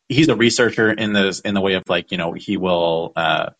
he's 0.07 0.29
a 0.29 0.35
researcher 0.35 0.91
in 0.91 1.13
the 1.13 1.39
in 1.45 1.53
the 1.53 1.61
way 1.61 1.73
of 1.73 1.83
like 1.87 2.11
you 2.11 2.17
know 2.17 2.33
he 2.33 2.57
will 2.57 3.13
uh, 3.15 3.51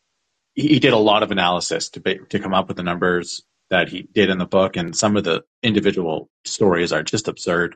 he 0.56 0.80
did 0.80 0.94
a 0.94 0.98
lot 0.98 1.24
of 1.24 1.32
analysis 1.32 1.90
to 1.90 2.00
be, 2.00 2.20
to 2.30 2.40
come 2.40 2.54
up 2.54 2.68
with 2.68 2.78
the 2.78 2.84
numbers 2.84 3.44
that 3.70 3.90
he 3.90 4.04
did 4.04 4.30
in 4.30 4.38
the 4.38 4.46
book, 4.46 4.78
and 4.78 4.96
some 4.96 5.18
of 5.18 5.24
the 5.24 5.44
individual 5.62 6.30
stories 6.46 6.92
are 6.92 7.04
just 7.04 7.28
absurd. 7.28 7.76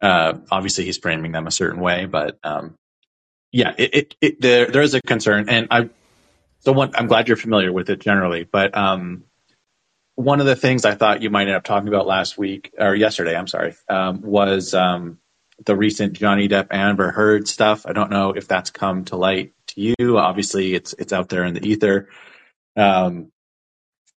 Uh, 0.00 0.34
obviously, 0.50 0.84
he's 0.84 0.98
framing 0.98 1.32
them 1.32 1.46
a 1.46 1.52
certain 1.52 1.80
way, 1.80 2.06
but 2.06 2.38
um, 2.42 2.74
yeah, 3.52 3.74
it, 3.78 3.94
it, 3.94 4.14
it, 4.20 4.40
there 4.40 4.66
there 4.66 4.82
is 4.82 4.94
a 4.94 5.00
concern, 5.00 5.48
and 5.48 5.68
I 5.70 5.88
so 6.60 6.72
one, 6.72 6.90
I'm 6.94 7.06
glad 7.06 7.28
you're 7.28 7.36
familiar 7.36 7.72
with 7.72 7.90
it 7.90 8.00
generally, 8.00 8.44
but 8.44 8.76
um, 8.76 9.24
one 10.16 10.40
of 10.40 10.46
the 10.46 10.56
things 10.56 10.84
I 10.84 10.94
thought 10.94 11.22
you 11.22 11.30
might 11.30 11.46
end 11.46 11.56
up 11.56 11.64
talking 11.64 11.88
about 11.88 12.06
last 12.06 12.36
week 12.36 12.72
or 12.78 12.94
yesterday, 12.94 13.36
I'm 13.36 13.46
sorry, 13.46 13.74
um, 13.88 14.22
was 14.22 14.74
um, 14.74 15.18
the 15.64 15.76
recent 15.76 16.14
Johnny 16.14 16.48
Depp 16.48 16.68
Amber 16.70 17.10
Heard 17.10 17.48
stuff. 17.48 17.86
I 17.86 17.92
don't 17.92 18.10
know 18.10 18.32
if 18.32 18.46
that's 18.46 18.70
come 18.70 19.04
to 19.06 19.16
light 19.16 19.52
to 19.68 19.94
you. 19.98 20.18
Obviously, 20.18 20.74
it's 20.74 20.94
it's 20.98 21.12
out 21.12 21.28
there 21.28 21.44
in 21.44 21.54
the 21.54 21.66
ether. 21.66 22.08
Um, 22.76 23.32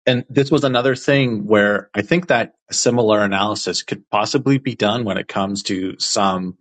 and 0.06 0.24
this 0.30 0.50
was 0.50 0.64
another 0.64 0.96
thing 0.96 1.46
where 1.46 1.90
I 1.94 2.02
think 2.02 2.28
that 2.28 2.54
similar 2.70 3.22
analysis 3.22 3.82
could 3.82 4.08
possibly 4.10 4.58
be 4.58 4.74
done 4.74 5.04
when 5.04 5.18
it 5.18 5.28
comes 5.28 5.62
to 5.64 5.98
some 5.98 6.56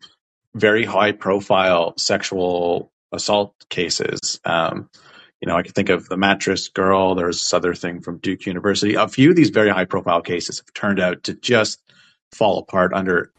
very 0.54 0.84
high 0.84 1.14
profile 1.14 1.94
sexual 1.98 2.92
assault 3.12 3.56
cases. 3.70 4.40
Um, 4.44 4.90
you 5.40 5.48
know, 5.48 5.56
I 5.56 5.64
can 5.64 5.72
think 5.72 5.90
of 5.90 6.10
the 6.10 6.18
mattress 6.18 6.68
girl. 6.68 7.16
There's 7.16 7.38
this 7.38 7.54
other 7.54 7.74
thing 7.74 8.02
from 8.02 8.18
Duke 8.18 8.46
University. 8.46 8.96
A 8.96 9.08
few 9.08 9.30
of 9.30 9.36
these 9.36 9.50
very 9.50 9.70
high 9.70 9.86
profile 9.86 10.22
cases 10.22 10.60
have 10.60 10.74
turned 10.74 11.00
out 11.00 11.24
to 11.24 11.34
just 11.34 11.80
fall 12.34 12.60
apart 12.60 12.92
under 12.94 13.32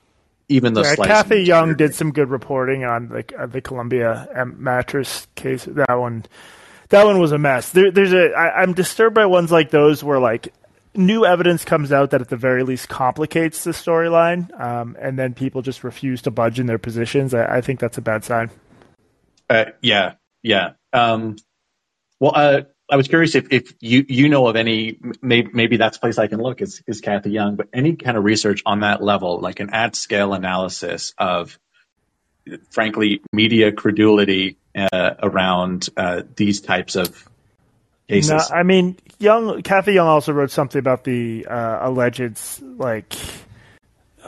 even 0.48 0.74
the 0.74 0.82
yeah, 0.82 0.96
Cathy 0.96 1.42
Young 1.42 1.74
did 1.74 1.94
some 1.94 2.12
good 2.12 2.30
reporting 2.30 2.84
on 2.84 3.08
the 3.08 3.24
uh, 3.38 3.46
the 3.46 3.60
Columbia 3.60 4.28
um, 4.34 4.62
mattress 4.62 5.26
case. 5.34 5.64
That 5.64 5.94
one, 5.94 6.24
that 6.88 7.04
one 7.04 7.20
was 7.20 7.32
a 7.32 7.38
mess. 7.38 7.70
There, 7.70 7.90
there's 7.90 8.12
a. 8.12 8.32
I, 8.32 8.62
I'm 8.62 8.72
disturbed 8.72 9.14
by 9.14 9.26
ones 9.26 9.52
like 9.52 9.70
those 9.70 10.02
where 10.02 10.18
like 10.18 10.52
new 10.94 11.26
evidence 11.26 11.64
comes 11.64 11.92
out 11.92 12.10
that 12.10 12.20
at 12.20 12.28
the 12.28 12.36
very 12.36 12.62
least 12.62 12.88
complicates 12.88 13.64
the 13.64 13.72
storyline, 13.72 14.58
um, 14.58 14.96
and 15.00 15.18
then 15.18 15.34
people 15.34 15.60
just 15.60 15.84
refuse 15.84 16.22
to 16.22 16.30
budge 16.30 16.58
in 16.58 16.66
their 16.66 16.78
positions. 16.78 17.34
I, 17.34 17.58
I 17.58 17.60
think 17.60 17.78
that's 17.78 17.98
a 17.98 18.02
bad 18.02 18.24
sign. 18.24 18.50
Uh, 19.50 19.66
yeah, 19.82 20.14
yeah. 20.42 20.72
Um, 20.92 21.36
well, 22.20 22.32
uh, 22.34 22.62
I 22.90 22.96
was 22.96 23.08
curious 23.08 23.34
if, 23.34 23.48
if 23.50 23.74
you 23.80 24.04
you 24.08 24.28
know 24.28 24.46
of 24.46 24.56
any 24.56 24.98
maybe 25.20 25.50
maybe 25.52 25.76
that's 25.76 25.98
a 25.98 26.00
place 26.00 26.18
I 26.18 26.26
can 26.26 26.40
look 26.40 26.62
is 26.62 26.82
is 26.86 27.00
Cathy 27.00 27.30
Young, 27.30 27.56
but 27.56 27.68
any 27.72 27.96
kind 27.96 28.16
of 28.16 28.24
research 28.24 28.62
on 28.64 28.80
that 28.80 29.02
level, 29.02 29.40
like 29.40 29.60
an 29.60 29.70
at 29.70 29.94
scale 29.94 30.32
analysis 30.32 31.12
of 31.18 31.58
frankly, 32.70 33.20
media 33.32 33.72
credulity 33.72 34.56
uh, 34.74 35.14
around 35.22 35.88
uh, 35.96 36.22
these 36.36 36.60
types 36.60 36.96
of 36.96 37.28
cases. 38.08 38.30
No, 38.30 38.56
I 38.56 38.62
mean, 38.62 38.96
Young 39.18 39.62
Cathy 39.62 39.92
Young 39.94 40.06
also 40.06 40.32
wrote 40.32 40.50
something 40.50 40.78
about 40.78 41.04
the 41.04 41.46
uh, 41.46 41.88
alleged 41.88 42.62
like 42.62 43.14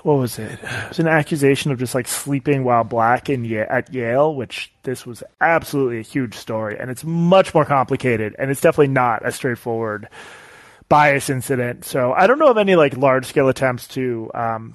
what 0.02 0.19
was 0.19 0.38
it? 0.38 0.59
It 0.62 0.88
was 0.88 0.99
an 0.99 1.09
accusation 1.09 1.71
of 1.71 1.78
just 1.78 1.95
like 1.95 2.09
sleeping 2.09 2.64
while 2.64 2.85
black 2.85 3.28
in 3.28 3.50
at 3.54 3.92
Yale, 3.92 4.35
which 4.35 4.73
this 4.83 5.04
was 5.04 5.23
absolutely 5.40 5.99
a 5.99 6.02
huge 6.02 6.35
story, 6.35 6.78
and 6.78 6.90
it's 6.90 7.04
much 7.04 7.54
more 7.54 7.64
complicated, 7.64 8.35
and 8.38 8.50
it's 8.50 8.61
definitely 8.61 8.92
not 8.92 9.26
a 9.26 9.33
straightforward 9.33 10.09
bias 10.88 11.30
incident. 11.30 11.85
So 11.85 12.12
I 12.12 12.26
don't 12.26 12.38
know 12.38 12.50
of 12.50 12.59
any 12.59 12.76
like 12.76 12.97
large 12.97 13.26
scale 13.26 13.49
attempts 13.49 13.88
to 13.88 14.30
um, 14.35 14.75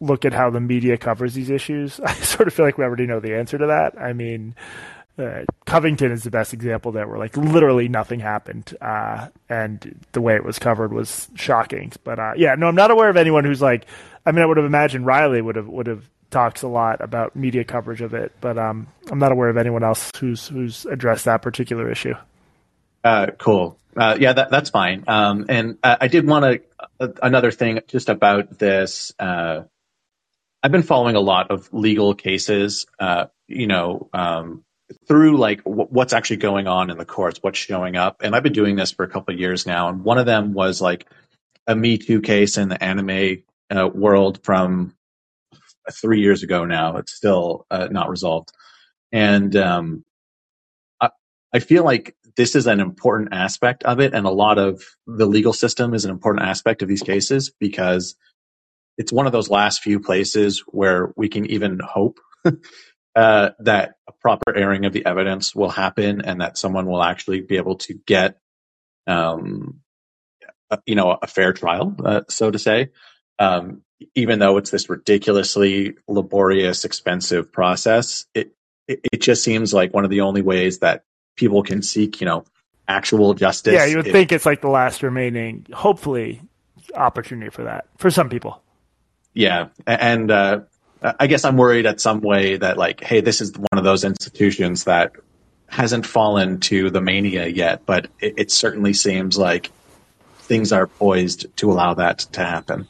look 0.00 0.24
at 0.24 0.32
how 0.32 0.50
the 0.50 0.60
media 0.60 0.96
covers 0.96 1.34
these 1.34 1.50
issues. 1.50 2.00
I 2.04 2.12
sort 2.14 2.48
of 2.48 2.54
feel 2.54 2.66
like 2.66 2.78
we 2.78 2.84
already 2.84 3.06
know 3.06 3.20
the 3.20 3.34
answer 3.36 3.58
to 3.58 3.66
that. 3.66 4.00
I 4.00 4.12
mean, 4.12 4.54
uh, 5.18 5.44
Covington 5.64 6.12
is 6.12 6.24
the 6.24 6.30
best 6.30 6.52
example 6.52 6.92
there, 6.92 7.08
where 7.08 7.18
like 7.18 7.36
literally 7.36 7.88
nothing 7.88 8.20
happened, 8.20 8.74
uh, 8.80 9.28
and 9.48 10.04
the 10.12 10.20
way 10.20 10.34
it 10.34 10.44
was 10.44 10.58
covered 10.58 10.92
was 10.92 11.28
shocking. 11.34 11.92
But 12.04 12.18
uh, 12.18 12.32
yeah, 12.36 12.54
no, 12.54 12.68
I'm 12.68 12.74
not 12.74 12.90
aware 12.90 13.08
of 13.08 13.16
anyone 13.16 13.44
who's 13.44 13.62
like. 13.62 13.86
I 14.26 14.32
mean, 14.32 14.42
I 14.42 14.46
would 14.46 14.56
have 14.56 14.66
imagined 14.66 15.06
Reilly 15.06 15.40
would 15.40 15.56
have 15.56 15.68
would 15.68 15.86
have 15.86 16.04
talks 16.30 16.62
a 16.62 16.68
lot 16.68 17.00
about 17.00 17.34
media 17.34 17.64
coverage 17.64 18.02
of 18.02 18.12
it, 18.12 18.32
but 18.40 18.58
um, 18.58 18.88
I'm 19.10 19.18
not 19.18 19.32
aware 19.32 19.48
of 19.48 19.56
anyone 19.56 19.82
else 19.82 20.10
who's 20.18 20.48
who's 20.48 20.84
addressed 20.84 21.24
that 21.24 21.40
particular 21.40 21.90
issue. 21.90 22.14
Uh, 23.02 23.28
cool. 23.38 23.78
Uh, 23.96 24.18
yeah, 24.20 24.34
that, 24.34 24.50
that's 24.50 24.68
fine. 24.68 25.04
Um, 25.06 25.46
and 25.48 25.78
I 25.82 26.08
did 26.08 26.26
want 26.26 26.60
to 26.98 27.14
another 27.22 27.50
thing 27.50 27.80
just 27.88 28.10
about 28.10 28.58
this. 28.58 29.12
I've 29.18 30.72
been 30.72 30.82
following 30.82 31.16
a 31.16 31.20
lot 31.20 31.50
of 31.50 31.72
legal 31.72 32.14
cases. 32.14 32.84
you 33.48 33.66
know, 33.66 34.10
um, 34.12 34.65
through 35.08 35.38
like 35.38 35.64
w- 35.64 35.88
what's 35.90 36.12
actually 36.12 36.38
going 36.38 36.66
on 36.66 36.90
in 36.90 36.98
the 36.98 37.04
courts, 37.04 37.40
what's 37.42 37.58
showing 37.58 37.96
up. 37.96 38.18
And 38.22 38.34
I've 38.36 38.42
been 38.42 38.52
doing 38.52 38.76
this 38.76 38.92
for 38.92 39.04
a 39.04 39.08
couple 39.08 39.34
of 39.34 39.40
years 39.40 39.66
now. 39.66 39.88
And 39.88 40.04
one 40.04 40.18
of 40.18 40.26
them 40.26 40.52
was 40.52 40.80
like 40.80 41.06
a 41.66 41.76
Me 41.76 41.98
Too 41.98 42.20
case 42.20 42.58
in 42.58 42.68
the 42.68 42.82
anime 42.82 43.42
uh, 43.70 43.88
world 43.88 44.40
from 44.44 44.94
three 45.92 46.20
years 46.20 46.42
ago 46.42 46.64
now. 46.64 46.98
It's 46.98 47.14
still 47.14 47.66
uh, 47.70 47.88
not 47.90 48.10
resolved. 48.10 48.50
And 49.12 49.54
um, 49.56 50.04
I, 51.00 51.10
I 51.54 51.60
feel 51.60 51.84
like 51.84 52.16
this 52.36 52.56
is 52.56 52.66
an 52.66 52.80
important 52.80 53.30
aspect 53.32 53.84
of 53.84 54.00
it. 54.00 54.14
And 54.14 54.26
a 54.26 54.30
lot 54.32 54.58
of 54.58 54.82
the 55.06 55.26
legal 55.26 55.52
system 55.54 55.94
is 55.94 56.04
an 56.04 56.12
important 56.12 56.46
aspect 56.46 56.82
of 56.82 56.88
these 56.88 57.02
cases 57.02 57.52
because 57.60 58.16
it's 58.98 59.12
one 59.12 59.26
of 59.26 59.32
those 59.32 59.50
last 59.50 59.82
few 59.82 60.00
places 60.00 60.62
where 60.68 61.12
we 61.16 61.28
can 61.28 61.46
even 61.46 61.80
hope 61.80 62.20
uh, 63.16 63.50
that 63.60 63.94
a 64.06 64.12
proper 64.12 64.54
airing 64.54 64.84
of 64.84 64.92
the 64.92 65.06
evidence 65.06 65.54
will 65.54 65.70
happen 65.70 66.20
and 66.20 66.42
that 66.42 66.58
someone 66.58 66.86
will 66.86 67.02
actually 67.02 67.40
be 67.40 67.56
able 67.56 67.76
to 67.76 67.94
get, 67.94 68.38
um, 69.06 69.80
a, 70.70 70.78
you 70.84 70.94
know, 70.94 71.16
a 71.20 71.26
fair 71.26 71.54
trial, 71.54 71.96
uh, 72.04 72.20
so 72.28 72.50
to 72.50 72.58
say. 72.58 72.90
Um, 73.38 73.82
even 74.14 74.38
though 74.38 74.58
it's 74.58 74.70
this 74.70 74.90
ridiculously 74.90 75.94
laborious, 76.06 76.84
expensive 76.84 77.50
process, 77.50 78.26
it, 78.34 78.54
it, 78.86 79.00
it 79.10 79.22
just 79.22 79.42
seems 79.42 79.72
like 79.72 79.94
one 79.94 80.04
of 80.04 80.10
the 80.10 80.20
only 80.20 80.42
ways 80.42 80.80
that 80.80 81.04
people 81.36 81.62
can 81.62 81.80
seek, 81.80 82.20
you 82.20 82.26
know, 82.26 82.44
actual 82.86 83.32
justice. 83.32 83.72
Yeah, 83.72 83.86
you 83.86 83.96
would 83.96 84.06
if, 84.06 84.12
think 84.12 84.30
it's 84.30 84.44
like 84.44 84.60
the 84.60 84.68
last 84.68 85.02
remaining, 85.02 85.66
hopefully, 85.72 86.42
opportunity 86.94 87.50
for 87.50 87.64
that 87.64 87.86
for 87.96 88.10
some 88.10 88.28
people. 88.28 88.62
Yeah, 89.32 89.68
and 89.86 90.30
uh, 90.30 90.60
I 91.02 91.26
guess 91.26 91.44
I'm 91.44 91.56
worried 91.56 91.86
at 91.86 92.00
some 92.00 92.20
way 92.20 92.56
that 92.56 92.78
like, 92.78 93.02
hey, 93.02 93.20
this 93.20 93.40
is 93.40 93.52
one 93.52 93.78
of 93.78 93.84
those 93.84 94.04
institutions 94.04 94.84
that 94.84 95.12
hasn't 95.68 96.06
fallen 96.06 96.60
to 96.60 96.90
the 96.90 97.00
mania 97.00 97.46
yet, 97.46 97.84
but 97.86 98.08
it, 98.20 98.34
it 98.36 98.50
certainly 98.50 98.92
seems 98.92 99.36
like 99.36 99.70
things 100.38 100.72
are 100.72 100.86
poised 100.86 101.46
to 101.58 101.70
allow 101.70 101.94
that 101.94 102.18
to 102.18 102.44
happen. 102.44 102.86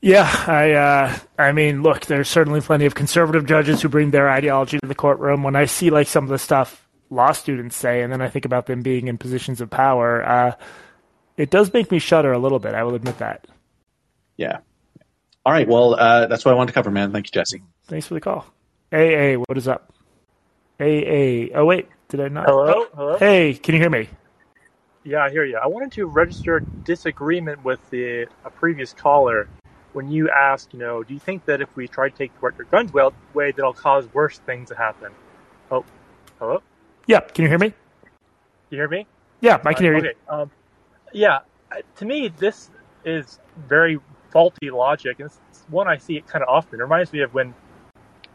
Yeah, 0.00 0.30
I 0.46 0.72
uh, 0.72 1.18
I 1.38 1.52
mean, 1.52 1.82
look, 1.82 2.04
there's 2.06 2.28
certainly 2.28 2.60
plenty 2.60 2.84
of 2.84 2.94
conservative 2.94 3.46
judges 3.46 3.80
who 3.80 3.88
bring 3.88 4.10
their 4.10 4.28
ideology 4.28 4.78
to 4.78 4.86
the 4.86 4.94
courtroom. 4.94 5.42
When 5.42 5.56
I 5.56 5.64
see 5.64 5.88
like 5.88 6.08
some 6.08 6.24
of 6.24 6.30
the 6.30 6.38
stuff 6.38 6.86
law 7.08 7.32
students 7.32 7.74
say, 7.74 8.02
and 8.02 8.12
then 8.12 8.20
I 8.20 8.28
think 8.28 8.44
about 8.44 8.66
them 8.66 8.82
being 8.82 9.08
in 9.08 9.16
positions 9.16 9.62
of 9.62 9.70
power, 9.70 10.22
uh, 10.22 10.52
it 11.38 11.48
does 11.48 11.72
make 11.72 11.90
me 11.90 11.98
shudder 11.98 12.32
a 12.32 12.38
little 12.38 12.58
bit. 12.58 12.74
I 12.74 12.82
will 12.84 12.94
admit 12.94 13.16
that. 13.18 13.46
Yeah, 14.36 14.58
all 15.44 15.52
right. 15.52 15.68
Well, 15.68 15.94
uh, 15.94 16.26
that's 16.26 16.44
what 16.44 16.52
I 16.52 16.54
wanted 16.54 16.68
to 16.68 16.74
cover, 16.74 16.90
man. 16.90 17.12
Thank 17.12 17.26
you, 17.26 17.32
Jesse. 17.32 17.62
Thanks 17.86 18.06
for 18.06 18.14
the 18.14 18.20
call. 18.20 18.46
AA, 18.92 19.34
what 19.34 19.58
is 19.58 19.68
up? 19.68 19.92
AA. 20.80 21.50
Oh, 21.54 21.64
wait. 21.64 21.88
Did 22.08 22.20
I 22.20 22.28
not? 22.28 22.46
Hello? 22.46 22.72
Oh, 22.76 22.88
hello? 22.94 23.18
Hey, 23.18 23.54
can 23.54 23.74
you 23.74 23.80
hear 23.80 23.90
me? 23.90 24.08
Yeah, 25.04 25.24
I 25.24 25.30
hear 25.30 25.44
you. 25.44 25.58
I 25.58 25.66
wanted 25.66 25.92
to 25.92 26.06
register 26.06 26.60
disagreement 26.84 27.62
with 27.64 27.80
the 27.90 28.26
a 28.44 28.50
previous 28.50 28.92
caller 28.92 29.48
when 29.92 30.10
you 30.10 30.28
asked, 30.30 30.72
you 30.72 30.78
know, 30.78 31.02
do 31.02 31.14
you 31.14 31.20
think 31.20 31.44
that 31.46 31.60
if 31.60 31.74
we 31.76 31.86
try 31.86 32.08
to 32.08 32.16
take 32.16 32.32
your 32.42 32.50
guns 32.70 32.90
away, 32.92 33.52
that'll 33.52 33.72
cause 33.72 34.12
worse 34.12 34.38
things 34.38 34.68
to 34.70 34.74
happen? 34.74 35.12
Oh, 35.70 35.84
hello? 36.38 36.62
Yeah, 37.06 37.20
can 37.20 37.44
you 37.44 37.48
hear 37.48 37.58
me? 37.58 37.72
You 38.70 38.78
hear 38.78 38.88
me? 38.88 39.06
Yeah, 39.40 39.60
I 39.64 39.74
can 39.74 39.84
hear 39.84 39.92
you. 39.94 39.98
Okay. 39.98 40.14
Um, 40.28 40.50
yeah, 41.12 41.40
to 41.96 42.04
me, 42.04 42.28
this 42.28 42.70
is 43.04 43.38
very 43.68 44.00
faulty 44.34 44.70
logic, 44.70 45.20
and 45.20 45.30
it's 45.48 45.64
one 45.68 45.88
I 45.88 45.96
see 45.96 46.16
it 46.16 46.26
kind 46.26 46.42
of 46.42 46.48
often. 46.48 46.80
It 46.80 46.82
reminds 46.82 47.12
me 47.12 47.22
of 47.22 47.32
when 47.32 47.54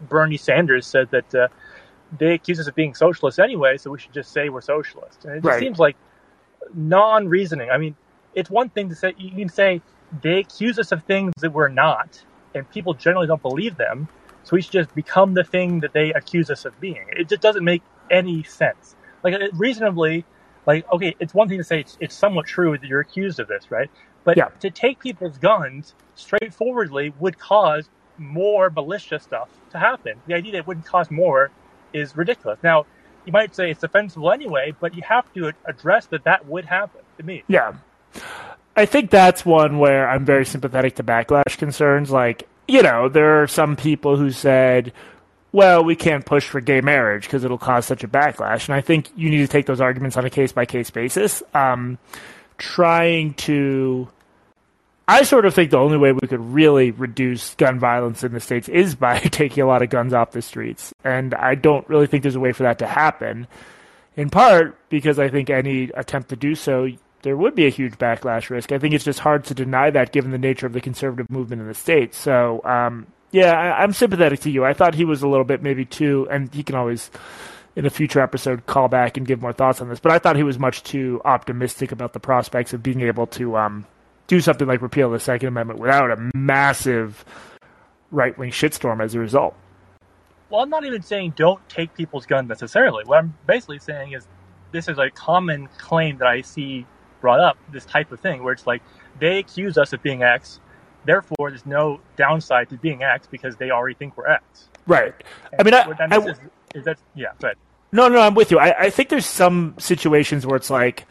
Bernie 0.08 0.38
Sanders 0.38 0.88
said 0.88 1.12
that 1.12 1.36
uh, 1.36 1.48
they 2.18 2.34
accuse 2.34 2.60
us 2.60 2.68
of 2.68 2.74
being 2.74 2.96
socialists 2.96 3.38
anyway, 3.38 3.78
so 3.78 3.92
we 3.92 4.00
should 4.00 4.14
just 4.14 4.32
say 4.32 4.48
we're 4.48 4.62
socialists. 4.62 5.26
And 5.26 5.34
it 5.34 5.44
just 5.44 5.46
right. 5.46 5.60
seems 5.60 5.78
like 5.78 5.98
non-reasoning. 6.74 7.70
I 7.70 7.78
mean, 7.78 7.96
it's 8.34 8.50
one 8.50 8.70
thing 8.70 8.88
to 8.90 8.96
say 8.96 9.14
you 9.18 9.32
can 9.32 9.50
say 9.50 9.82
they 10.22 10.40
accuse 10.40 10.80
us 10.80 10.94
of 10.94 11.04
things 11.04 11.34
that 11.42 11.52
we're 11.52 11.68
not, 11.68 12.24
and 12.56 12.68
people 12.72 12.94
generally 12.94 13.28
don't 13.28 13.42
believe 13.42 13.76
them. 13.76 14.08
So 14.44 14.56
we 14.56 14.62
should 14.62 14.72
just 14.72 14.96
become 14.96 15.34
the 15.34 15.44
thing 15.44 15.82
that 15.82 15.92
they 15.92 16.14
accuse 16.14 16.50
us 16.50 16.64
of 16.64 16.80
being. 16.80 17.06
It 17.12 17.28
just 17.28 17.42
doesn't 17.42 17.64
make 17.64 17.84
any 18.10 18.42
sense. 18.44 18.96
Like 19.22 19.36
reasonably, 19.54 20.24
like 20.66 20.90
okay, 20.94 21.14
it's 21.20 21.34
one 21.34 21.50
thing 21.50 21.58
to 21.58 21.64
say 21.64 21.82
it's, 21.82 21.98
it's 22.00 22.16
somewhat 22.16 22.46
true 22.46 22.78
that 22.78 22.88
you're 22.88 23.02
accused 23.02 23.42
of 23.42 23.50
this, 23.50 23.70
right? 23.70 23.92
But 24.30 24.38
yeah. 24.38 24.50
to 24.60 24.70
take 24.70 25.00
people's 25.00 25.40
guns 25.40 25.96
straightforwardly 26.14 27.14
would 27.18 27.40
cause 27.40 27.90
more 28.20 28.70
militia 28.70 29.18
stuff 29.20 29.50
to 29.72 29.80
happen. 29.80 30.22
The 30.28 30.36
idea 30.36 30.52
that 30.52 30.58
it 30.60 30.68
wouldn't 30.68 30.86
cause 30.86 31.10
more 31.10 31.50
is 31.94 32.16
ridiculous. 32.16 32.60
Now, 32.62 32.86
you 33.26 33.32
might 33.32 33.56
say 33.56 33.72
it's 33.72 33.82
defensible 33.82 34.32
anyway, 34.32 34.76
but 34.80 34.94
you 34.94 35.02
have 35.02 35.34
to 35.34 35.52
address 35.66 36.06
that 36.08 36.26
that 36.26 36.46
would 36.46 36.66
happen 36.66 37.02
to 37.18 37.24
me. 37.24 37.44
Yeah. 37.48 37.74
I 38.76 38.86
think 38.86 39.10
that's 39.10 39.44
one 39.44 39.80
where 39.80 40.08
I'm 40.08 40.26
very 40.26 40.46
sympathetic 40.46 40.98
to 40.98 41.04
backlash 41.04 41.58
concerns. 41.58 42.12
Like, 42.12 42.48
you 42.68 42.84
know, 42.84 43.10
there 43.10 43.42
are 43.42 43.48
some 43.48 43.76
people 43.76 44.16
who 44.16 44.30
said, 44.30 44.94
well, 45.52 45.84
we 45.84 45.96
can't 45.96 46.24
push 46.24 46.48
for 46.48 46.62
gay 46.62 46.82
marriage 46.82 47.24
because 47.24 47.44
it'll 47.44 47.58
cause 47.58 47.88
such 47.88 48.04
a 48.04 48.08
backlash. 48.08 48.68
And 48.68 48.76
I 48.76 48.82
think 48.82 49.10
you 49.16 49.32
need 49.32 49.40
to 49.40 49.48
take 49.48 49.66
those 49.66 49.82
arguments 49.82 50.18
on 50.18 50.26
a 50.26 50.30
case 50.30 50.52
by 50.52 50.68
case 50.68 50.92
basis. 50.92 51.42
Um, 51.56 51.98
trying 52.60 53.34
to. 53.36 54.08
I 55.10 55.24
sort 55.24 55.48
of 55.48 55.56
think 55.56 55.72
the 55.72 55.78
only 55.78 55.98
way 55.98 56.12
we 56.12 56.28
could 56.28 56.54
really 56.54 56.92
reduce 56.92 57.56
gun 57.56 57.80
violence 57.80 58.24
in 58.24 58.32
the 58.32 58.40
states 58.40 58.70
is 58.70 58.94
by 58.94 59.18
taking 59.32 59.64
a 59.64 59.66
lot 59.66 59.82
of 59.82 59.90
guns 59.90 60.14
off 60.14 60.34
the 60.34 60.42
streets, 60.44 60.94
and 61.04 61.34
I 61.34 61.56
don't 61.56 61.90
really 61.90 62.06
think 62.06 62.22
there's 62.22 62.36
a 62.36 62.40
way 62.40 62.52
for 62.52 62.62
that 62.62 62.78
to 62.78 62.86
happen. 62.86 63.48
In 64.16 64.30
part 64.30 64.78
because 64.90 65.18
I 65.18 65.28
think 65.28 65.50
any 65.50 65.90
attempt 65.96 66.30
to 66.30 66.36
do 66.36 66.54
so, 66.54 66.90
there 67.24 67.36
would 67.36 67.56
be 67.56 67.66
a 67.66 67.72
huge 67.72 67.98
backlash 67.98 68.52
risk. 68.52 68.72
I 68.72 68.78
think 68.78 68.94
it's 68.94 69.04
just 69.04 69.18
hard 69.18 69.46
to 69.46 69.56
deny 69.56 69.90
that 69.90 70.12
given 70.12 70.30
the 70.30 70.38
nature 70.38 70.68
of 70.68 70.74
the 70.74 70.82
conservative 70.82 71.28
movement 71.32 71.64
in 71.64 71.68
the 71.68 71.74
states. 71.74 72.16
So, 72.16 72.62
um, 72.64 73.08
yeah, 73.32 73.54
I, 73.54 73.82
I'm 73.82 73.94
sympathetic 73.94 74.42
to 74.42 74.52
you. 74.52 74.64
I 74.64 74.74
thought 74.74 74.94
he 74.94 75.06
was 75.06 75.24
a 75.24 75.28
little 75.28 75.44
bit 75.44 75.64
maybe 75.64 75.86
too, 75.86 76.28
and 76.30 76.54
he 76.54 76.62
can 76.62 76.76
always 76.76 77.10
in 77.76 77.88
a 77.88 77.90
future 77.90 78.20
episode 78.20 78.68
call 78.68 78.88
back 78.88 79.18
and 79.18 79.26
give 79.26 79.42
more 79.42 79.54
thoughts 79.54 79.82
on 79.82 79.90
this. 79.90 80.00
But 80.00 80.12
I 80.12 80.20
thought 80.20 80.36
he 80.36 80.44
was 80.44 80.60
much 80.60 80.84
too 80.84 81.20
optimistic 81.26 81.92
about 81.92 82.14
the 82.14 82.20
prospects 82.20 82.74
of 82.74 82.84
being 82.84 83.02
able 83.02 83.26
to 83.26 83.58
um, 83.58 83.88
do 84.30 84.40
something 84.40 84.68
like 84.68 84.82
repeal 84.82 85.10
the 85.10 85.20
Second 85.20 85.50
Amendment 85.50 85.80
without 85.80 86.12
a 86.12 86.32
massive 86.36 87.26
right 88.12 88.38
wing 88.38 88.52
shitstorm 88.52 89.04
as 89.04 89.16
a 89.16 89.20
result. 89.20 89.56
Well, 90.50 90.62
I'm 90.62 90.70
not 90.70 90.86
even 90.86 91.02
saying 91.02 91.34
don't 91.36 91.68
take 91.68 91.94
people's 91.96 92.26
guns 92.26 92.48
necessarily. 92.48 93.04
What 93.06 93.18
I'm 93.18 93.36
basically 93.46 93.80
saying 93.80 94.14
is 94.14 94.28
this 94.72 94.88
is 94.88 94.98
a 94.98 95.10
common 95.10 95.68
claim 95.78 96.20
that 96.20 96.28
I 96.28 96.42
see 96.42 96.86
brought 97.22 97.40
up, 97.40 97.58
this 97.72 97.86
type 97.86 98.12
of 98.12 98.20
thing, 98.20 98.44
where 98.44 98.54
it's 98.54 98.66
like 98.66 98.82
they 99.20 99.40
accuse 99.40 99.78
us 99.78 99.94
of 99.94 100.02
being 100.04 100.24
X, 100.24 100.60
therefore 101.06 101.50
there's 101.50 101.66
no 101.66 102.00
downside 102.16 102.70
to 102.70 102.78
being 102.78 103.04
X 103.04 103.28
because 103.28 103.58
they 103.58 103.72
already 103.72 103.96
think 103.96 104.16
we're 104.16 104.28
X. 104.28 104.70
Right. 104.86 105.14
And 105.52 105.62
I 105.62 105.64
mean, 105.64 105.74
I, 105.74 106.16
I, 106.16 106.30
is, 106.30 106.40
is 106.76 106.86
that 106.86 107.00
yeah? 107.16 107.30
Right. 107.42 107.58
No, 107.92 108.08
no, 108.08 108.20
I'm 108.20 108.36
with 108.36 108.52
you. 108.52 108.60
I, 108.60 108.86
I 108.86 108.90
think 108.90 109.10
there's 109.10 109.26
some 109.26 109.76
situations 109.80 110.46
where 110.46 110.56
it's 110.56 110.70
like, 110.70 111.06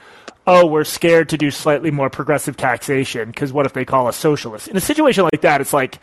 oh, 0.46 0.66
we're 0.66 0.84
scared 0.84 1.28
to 1.30 1.36
do 1.38 1.50
slightly 1.50 1.90
more 1.90 2.08
progressive 2.10 2.56
taxation 2.56 3.28
because 3.28 3.52
what 3.52 3.66
if 3.66 3.72
they 3.72 3.84
call 3.84 4.06
us 4.06 4.16
socialists? 4.16 4.68
In 4.68 4.76
a 4.76 4.80
situation 4.80 5.24
like 5.24 5.40
that, 5.42 5.60
it's 5.60 5.72
like 5.72 5.98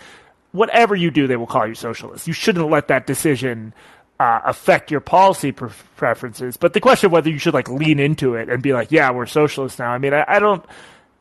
whatever 0.52 0.96
you 0.96 1.12
do, 1.12 1.28
they 1.28 1.36
will 1.38 1.48
call 1.48 1.66
you 1.68 1.76
socialist. 1.76 2.28
You 2.28 2.34
shouldn't 2.34 2.70
let 2.70 2.88
that 2.90 3.08
decision 3.08 3.74
uh, 4.20 4.42
affect 4.46 4.92
your 4.92 5.00
policy 5.02 5.52
pre- 5.52 5.70
preferences. 5.96 6.58
But 6.58 6.74
the 6.74 6.80
question 6.82 7.08
of 7.08 7.12
whether 7.14 7.30
you 7.30 7.38
should 7.40 7.54
like 7.54 7.70
lean 7.70 8.00
into 8.00 8.36
it 8.36 8.50
and 8.50 8.62
be 8.62 8.74
like, 8.74 8.92
yeah, 8.92 9.12
we're 9.12 9.26
socialists 9.26 9.80
now. 9.80 9.92
I 9.92 9.98
mean, 9.98 10.14
I, 10.14 10.26
I 10.28 10.40
don't. 10.40 10.64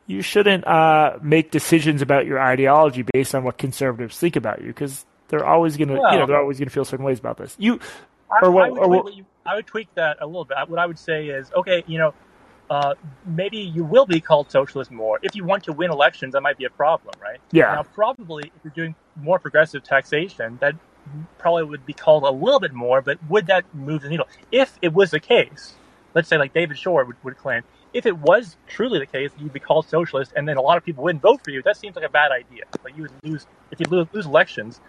You 0.06 0.20
shouldn't 0.20 0.66
uh, 0.66 1.18
make 1.22 1.50
decisions 1.50 2.02
about 2.02 2.26
your 2.26 2.38
ideology 2.38 3.04
based 3.14 3.34
on 3.34 3.42
what 3.42 3.56
conservatives 3.56 4.18
think 4.18 4.36
about 4.36 4.60
you 4.60 4.66
because 4.66 5.06
they're 5.28 5.46
always 5.46 5.76
gonna, 5.78 5.98
Well- 5.98 6.12
you 6.12 6.18
know, 6.18 6.26
they're 6.26 6.38
always 6.40 6.58
gonna 6.58 6.70
feel 6.70 6.84
certain 6.84 7.06
ways 7.06 7.18
about 7.18 7.38
this. 7.38 7.56
You, 7.58 7.80
I, 8.30 8.38
Or 8.44 8.50
what- 8.50 8.64
I, 8.66 8.70
would 8.70 8.78
or 8.78 8.84
tweak 8.86 8.90
what- 8.90 9.04
what 9.04 9.14
you- 9.14 9.26
I 9.46 9.54
would 9.56 9.66
tweak 9.66 9.88
that 9.94 10.18
a 10.20 10.26
little 10.26 10.44
bit. 10.44 10.56
What 10.68 10.78
I 10.78 10.86
would 10.86 10.98
say 10.98 11.26
is, 11.28 11.52
okay, 11.54 11.84
you 11.86 11.98
know, 11.98 12.14
uh, 12.70 12.94
maybe 13.26 13.58
you 13.58 13.84
will 13.84 14.06
be 14.06 14.20
called 14.20 14.50
socialist 14.50 14.90
more. 14.90 15.18
If 15.22 15.36
you 15.36 15.44
want 15.44 15.64
to 15.64 15.72
win 15.72 15.90
elections, 15.90 16.32
that 16.32 16.40
might 16.40 16.56
be 16.56 16.64
a 16.64 16.70
problem, 16.70 17.14
right? 17.20 17.38
Yeah. 17.52 17.74
Now, 17.74 17.82
probably 17.82 18.44
if 18.56 18.64
you're 18.64 18.72
doing 18.72 18.94
more 19.16 19.38
progressive 19.38 19.82
taxation, 19.82 20.56
that 20.60 20.74
probably 21.36 21.64
would 21.64 21.84
be 21.84 21.92
called 21.92 22.22
a 22.24 22.30
little 22.30 22.60
bit 22.60 22.72
more, 22.72 23.02
but 23.02 23.18
would 23.28 23.46
that 23.48 23.64
move 23.74 24.00
the 24.00 24.08
needle? 24.08 24.26
If 24.50 24.78
it 24.80 24.94
was 24.94 25.10
the 25.10 25.20
case, 25.20 25.74
let's 26.14 26.26
say 26.28 26.38
like 26.38 26.54
David 26.54 26.78
Shor 26.78 27.04
would, 27.04 27.16
would 27.22 27.36
claim, 27.36 27.62
if 27.92 28.06
it 28.06 28.16
was 28.16 28.56
truly 28.66 28.98
the 28.98 29.06
case, 29.06 29.30
you'd 29.38 29.52
be 29.52 29.60
called 29.60 29.86
socialist, 29.86 30.32
and 30.34 30.48
then 30.48 30.56
a 30.56 30.62
lot 30.62 30.78
of 30.78 30.84
people 30.84 31.04
wouldn't 31.04 31.22
vote 31.22 31.42
for 31.44 31.50
you. 31.50 31.62
That 31.62 31.76
seems 31.76 31.94
like 31.96 32.04
a 32.06 32.08
bad 32.08 32.32
idea. 32.32 32.64
Like 32.82 32.96
you 32.96 33.02
would 33.02 33.12
lose 33.22 33.46
if 33.70 33.78
you 33.78 33.86
lose, 33.90 34.06
lose 34.12 34.24
elections. 34.26 34.80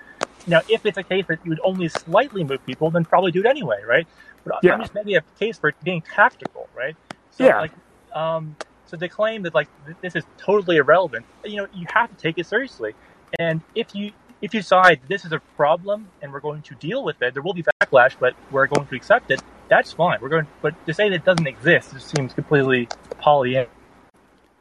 Now, 0.48 0.62
if 0.70 0.86
it's 0.86 0.98
a 0.98 1.04
case 1.04 1.26
that 1.28 1.40
you 1.44 1.50
would 1.50 1.62
only 1.64 1.88
slightly 1.90 2.44
move 2.44 2.66
people, 2.66 2.92
then 2.92 3.06
probably 3.06 3.32
do 3.32 3.40
it 3.40 3.46
anyway, 3.46 3.82
right? 3.86 4.08
But 4.44 4.60
Yeah. 4.64 4.74
I'm 4.74 4.82
just 4.82 4.94
maybe 4.94 5.16
a 5.16 5.24
case 5.40 5.58
for 5.58 5.70
it 5.70 5.76
being 5.84 6.02
tactical, 6.02 6.70
right? 6.76 6.96
So, 7.32 7.46
Yeah. 7.46 7.60
Like, 7.62 7.72
um, 8.14 8.56
so 8.86 8.98
to 8.98 9.10
claim 9.10 9.42
that 9.44 9.56
like 9.56 9.68
th- 9.86 9.98
this 10.02 10.16
is 10.16 10.24
totally 10.38 10.78
irrelevant, 10.78 11.26
you 11.44 11.58
know, 11.58 11.68
you 11.74 11.88
have 11.94 12.10
to 12.10 12.16
take 12.16 12.38
it 12.38 12.46
seriously. 12.46 12.94
And 13.40 13.62
if 13.74 13.96
you 13.96 14.12
if 14.42 14.54
you 14.54 14.60
decide 14.60 15.02
this 15.08 15.26
is 15.26 15.32
a 15.32 15.40
problem 15.56 16.10
and 16.22 16.32
we're 16.32 16.40
going 16.40 16.62
to 16.62 16.76
deal 16.76 17.04
with 17.04 17.22
it, 17.22 17.34
there 17.34 17.42
will 17.42 17.54
be 17.54 17.64
backlash, 17.82 18.16
but 18.20 18.36
we're 18.52 18.68
going 18.68 18.86
to 18.88 18.96
accept 18.96 19.32
it. 19.32 19.42
That's 19.70 19.94
fine. 19.94 20.20
We're 20.22 20.30
going, 20.30 20.48
but 20.62 20.74
to 20.86 20.94
say 20.94 21.10
that 21.10 21.16
it 21.16 21.26
doesn't 21.26 21.48
exist 21.48 21.94
just 21.94 22.16
seems 22.16 22.34
completely 22.34 22.88
Pollyanna. 23.18 23.68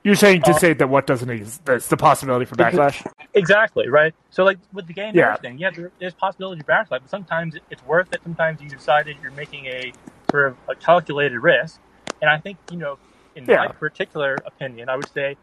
You're 0.04 0.14
saying 0.14 0.42
to 0.42 0.50
Uh, 0.50 0.58
say 0.58 0.75
that 0.75 0.88
what 0.88 1.06
doesn't 1.06 1.30
exist, 1.30 1.64
that's 1.64 1.88
the 1.88 1.96
possibility 1.96 2.44
for 2.44 2.56
backlash. 2.56 3.04
Exactly, 3.32 3.88
right? 3.88 4.14
So, 4.30 4.44
like 4.44 4.58
with 4.73 4.87
the 4.87 4.94
marriage 4.94 5.16
Yeah. 5.16 5.37
thing, 5.37 5.58
yeah, 5.58 5.70
there, 5.75 5.90
there's 5.99 6.14
possibility 6.14 6.61
of 6.61 6.66
backlash, 6.66 6.88
but 6.90 7.08
sometimes 7.11 7.56
it's 7.70 7.82
worth 7.82 8.12
it. 8.12 8.20
Sometimes 8.23 8.61
you 8.61 8.68
decide 8.68 9.06
that 9.06 9.16
you're 9.20 9.32
making 9.32 9.66
a 9.66 9.92
sort 10.30 10.49
of 10.49 10.58
a 10.68 10.76
calculated 10.76 11.38
risk. 11.40 11.80
And 12.20 12.30
I 12.30 12.38
think, 12.38 12.58
you 12.70 12.76
know, 12.76 12.99
in 13.34 13.46
Yeah. 13.46 13.56
my 13.64 13.68
particular 13.68 14.37
opinion, 14.46 14.88
I 14.88 14.96
would 14.96 15.08
say 15.08 15.37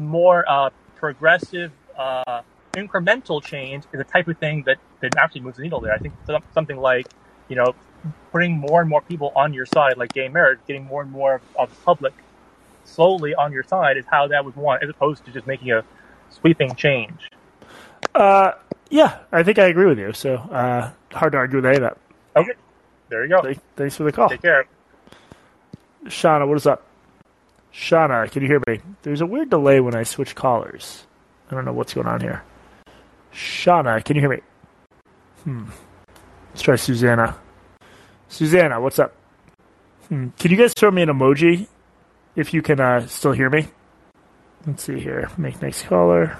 more 0.00 0.44
uh, 0.48 0.70
progressive, 0.96 1.72
uh, 1.96 2.42
incremental 2.74 3.42
change 3.42 3.84
is 3.92 3.98
the 3.98 4.04
type 4.04 4.26
of 4.28 4.38
thing 4.38 4.62
that, 4.66 4.78
that 5.00 5.16
actually 5.16 5.42
moves 5.42 5.56
the 5.58 5.62
needle 5.64 5.80
there. 5.80 5.92
I 5.92 5.98
think 5.98 6.14
something 6.54 6.76
like, 6.76 7.06
you 7.48 7.56
know, 7.56 7.74
putting 8.32 8.58
more 8.58 8.80
and 8.80 8.88
more 8.88 9.02
people 9.02 9.32
on 9.36 9.52
your 9.52 9.66
side, 9.66 9.96
like 9.96 10.12
gay 10.12 10.28
marriage, 10.28 10.60
getting 10.66 10.84
more 10.84 11.02
and 11.02 11.10
more 11.10 11.42
of 11.58 11.70
the 11.70 11.76
public 11.84 12.14
slowly 12.88 13.34
on 13.34 13.52
your 13.52 13.62
side 13.62 13.96
is 13.96 14.04
how 14.10 14.26
that 14.28 14.44
would 14.44 14.56
want, 14.56 14.82
as 14.82 14.88
opposed 14.90 15.24
to 15.26 15.30
just 15.30 15.46
making 15.46 15.70
a 15.72 15.84
sweeping 16.30 16.74
change. 16.74 17.30
Uh, 18.14 18.52
yeah, 18.90 19.18
I 19.32 19.42
think 19.42 19.58
I 19.58 19.66
agree 19.66 19.86
with 19.86 19.98
you. 19.98 20.12
So 20.12 20.34
uh, 20.36 20.90
hard 21.12 21.32
to 21.32 21.38
argue 21.38 21.56
with 21.58 21.66
any 21.66 21.76
of 21.76 21.82
that. 21.82 21.98
Okay, 22.36 22.52
there 23.08 23.22
you 23.24 23.28
go. 23.30 23.42
Thank- 23.42 23.60
Thanks 23.76 23.96
for 23.96 24.04
the 24.04 24.12
call. 24.12 24.28
Take 24.28 24.42
care. 24.42 24.64
Shauna, 26.06 26.46
what 26.48 26.56
is 26.56 26.66
up? 26.66 26.84
Shauna, 27.72 28.30
can 28.30 28.42
you 28.42 28.48
hear 28.48 28.62
me? 28.66 28.80
There's 29.02 29.20
a 29.20 29.26
weird 29.26 29.50
delay 29.50 29.80
when 29.80 29.94
I 29.94 30.02
switch 30.04 30.34
callers. 30.34 31.06
I 31.50 31.54
don't 31.54 31.64
know 31.64 31.72
what's 31.72 31.94
going 31.94 32.06
on 32.06 32.20
here. 32.20 32.42
Shauna, 33.32 34.02
can 34.04 34.16
you 34.16 34.22
hear 34.22 34.30
me? 34.30 34.40
Hmm. 35.44 35.64
Let's 36.50 36.62
try 36.62 36.76
Susanna. 36.76 37.36
Susanna, 38.28 38.80
what's 38.80 38.98
up? 38.98 39.14
Hmm. 40.08 40.28
Can 40.38 40.50
you 40.50 40.56
guys 40.56 40.72
throw 40.74 40.90
me 40.90 41.02
an 41.02 41.08
emoji 41.08 41.66
if 42.38 42.54
you 42.54 42.62
can 42.62 42.78
uh, 42.78 43.04
still 43.08 43.32
hear 43.32 43.50
me? 43.50 43.66
Let's 44.64 44.84
see 44.84 45.00
here. 45.00 45.28
Make 45.36 45.60
next 45.60 45.82
caller. 45.82 46.38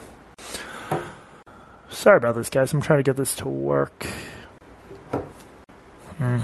Sorry 1.91 2.17
about 2.17 2.37
this, 2.37 2.49
guys. 2.49 2.73
I'm 2.73 2.81
trying 2.81 3.01
to 3.01 3.03
get 3.03 3.17
this 3.17 3.35
to 3.37 3.49
work. 3.49 4.07
Hmm. 6.19 6.41